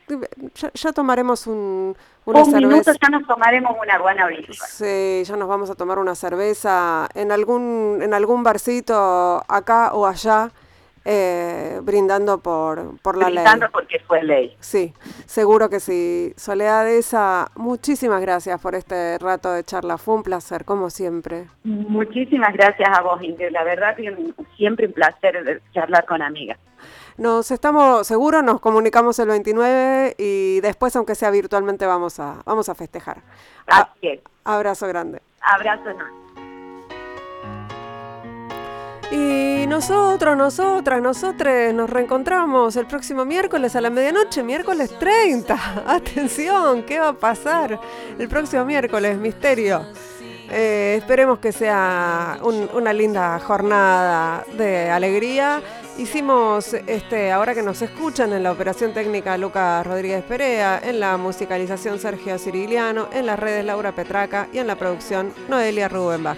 [0.73, 1.95] ya tomaremos un,
[2.25, 4.53] un minuto ya nos tomaremos una buena birra.
[4.67, 10.05] Sí, ya nos vamos a tomar una cerveza en algún, en algún barcito acá o
[10.05, 10.51] allá.
[11.03, 13.37] Eh, brindando por, por la ley.
[13.37, 14.55] Brindando porque fue ley.
[14.59, 14.93] Sí,
[15.25, 16.31] seguro que sí.
[16.37, 19.97] Soledad esa, muchísimas gracias por este rato de charla.
[19.97, 21.47] Fue un placer, como siempre.
[21.63, 23.49] Muchísimas gracias a vos, Ingrid.
[23.49, 23.95] La verdad
[24.55, 26.59] siempre un placer charlar con amigas.
[27.21, 32.67] Nos estamos seguros, nos comunicamos el 29 y después, aunque sea virtualmente, vamos a, vamos
[32.67, 33.21] a festejar.
[33.67, 35.21] Así Abrazo grande.
[35.39, 36.19] Abrazo enorme.
[39.11, 45.83] Y nosotros, nosotras, nosotros nos reencontramos el próximo miércoles a la medianoche, miércoles 30.
[45.93, 47.79] Atención, ¿qué va a pasar
[48.17, 49.15] el próximo miércoles?
[49.19, 49.85] Misterio.
[50.49, 55.61] Eh, esperemos que sea una linda jornada de alegría
[55.97, 61.17] Hicimos, este, ahora que nos escuchan, en la operación técnica Lucas Rodríguez Perea, en la
[61.17, 66.37] musicalización Sergio Ciriliano, en las redes Laura Petraca y en la producción Noelia Rubenbach.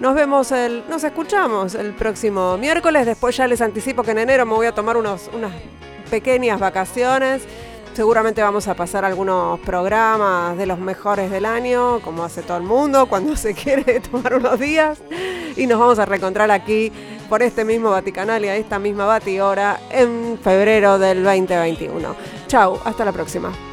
[0.00, 3.04] Nos vemos, el, nos escuchamos el próximo miércoles.
[3.04, 5.52] Después ya les anticipo que en enero me voy a tomar unos, unas
[6.10, 7.42] pequeñas vacaciones.
[7.94, 12.62] Seguramente vamos a pasar algunos programas de los mejores del año, como hace todo el
[12.62, 14.98] mundo cuando se quiere tomar unos días.
[15.56, 16.92] Y nos vamos a reencontrar aquí
[17.28, 22.14] por este mismo Vaticanal y a esta misma Bati hora en febrero del 2021.
[22.46, 23.67] Chau, hasta la próxima.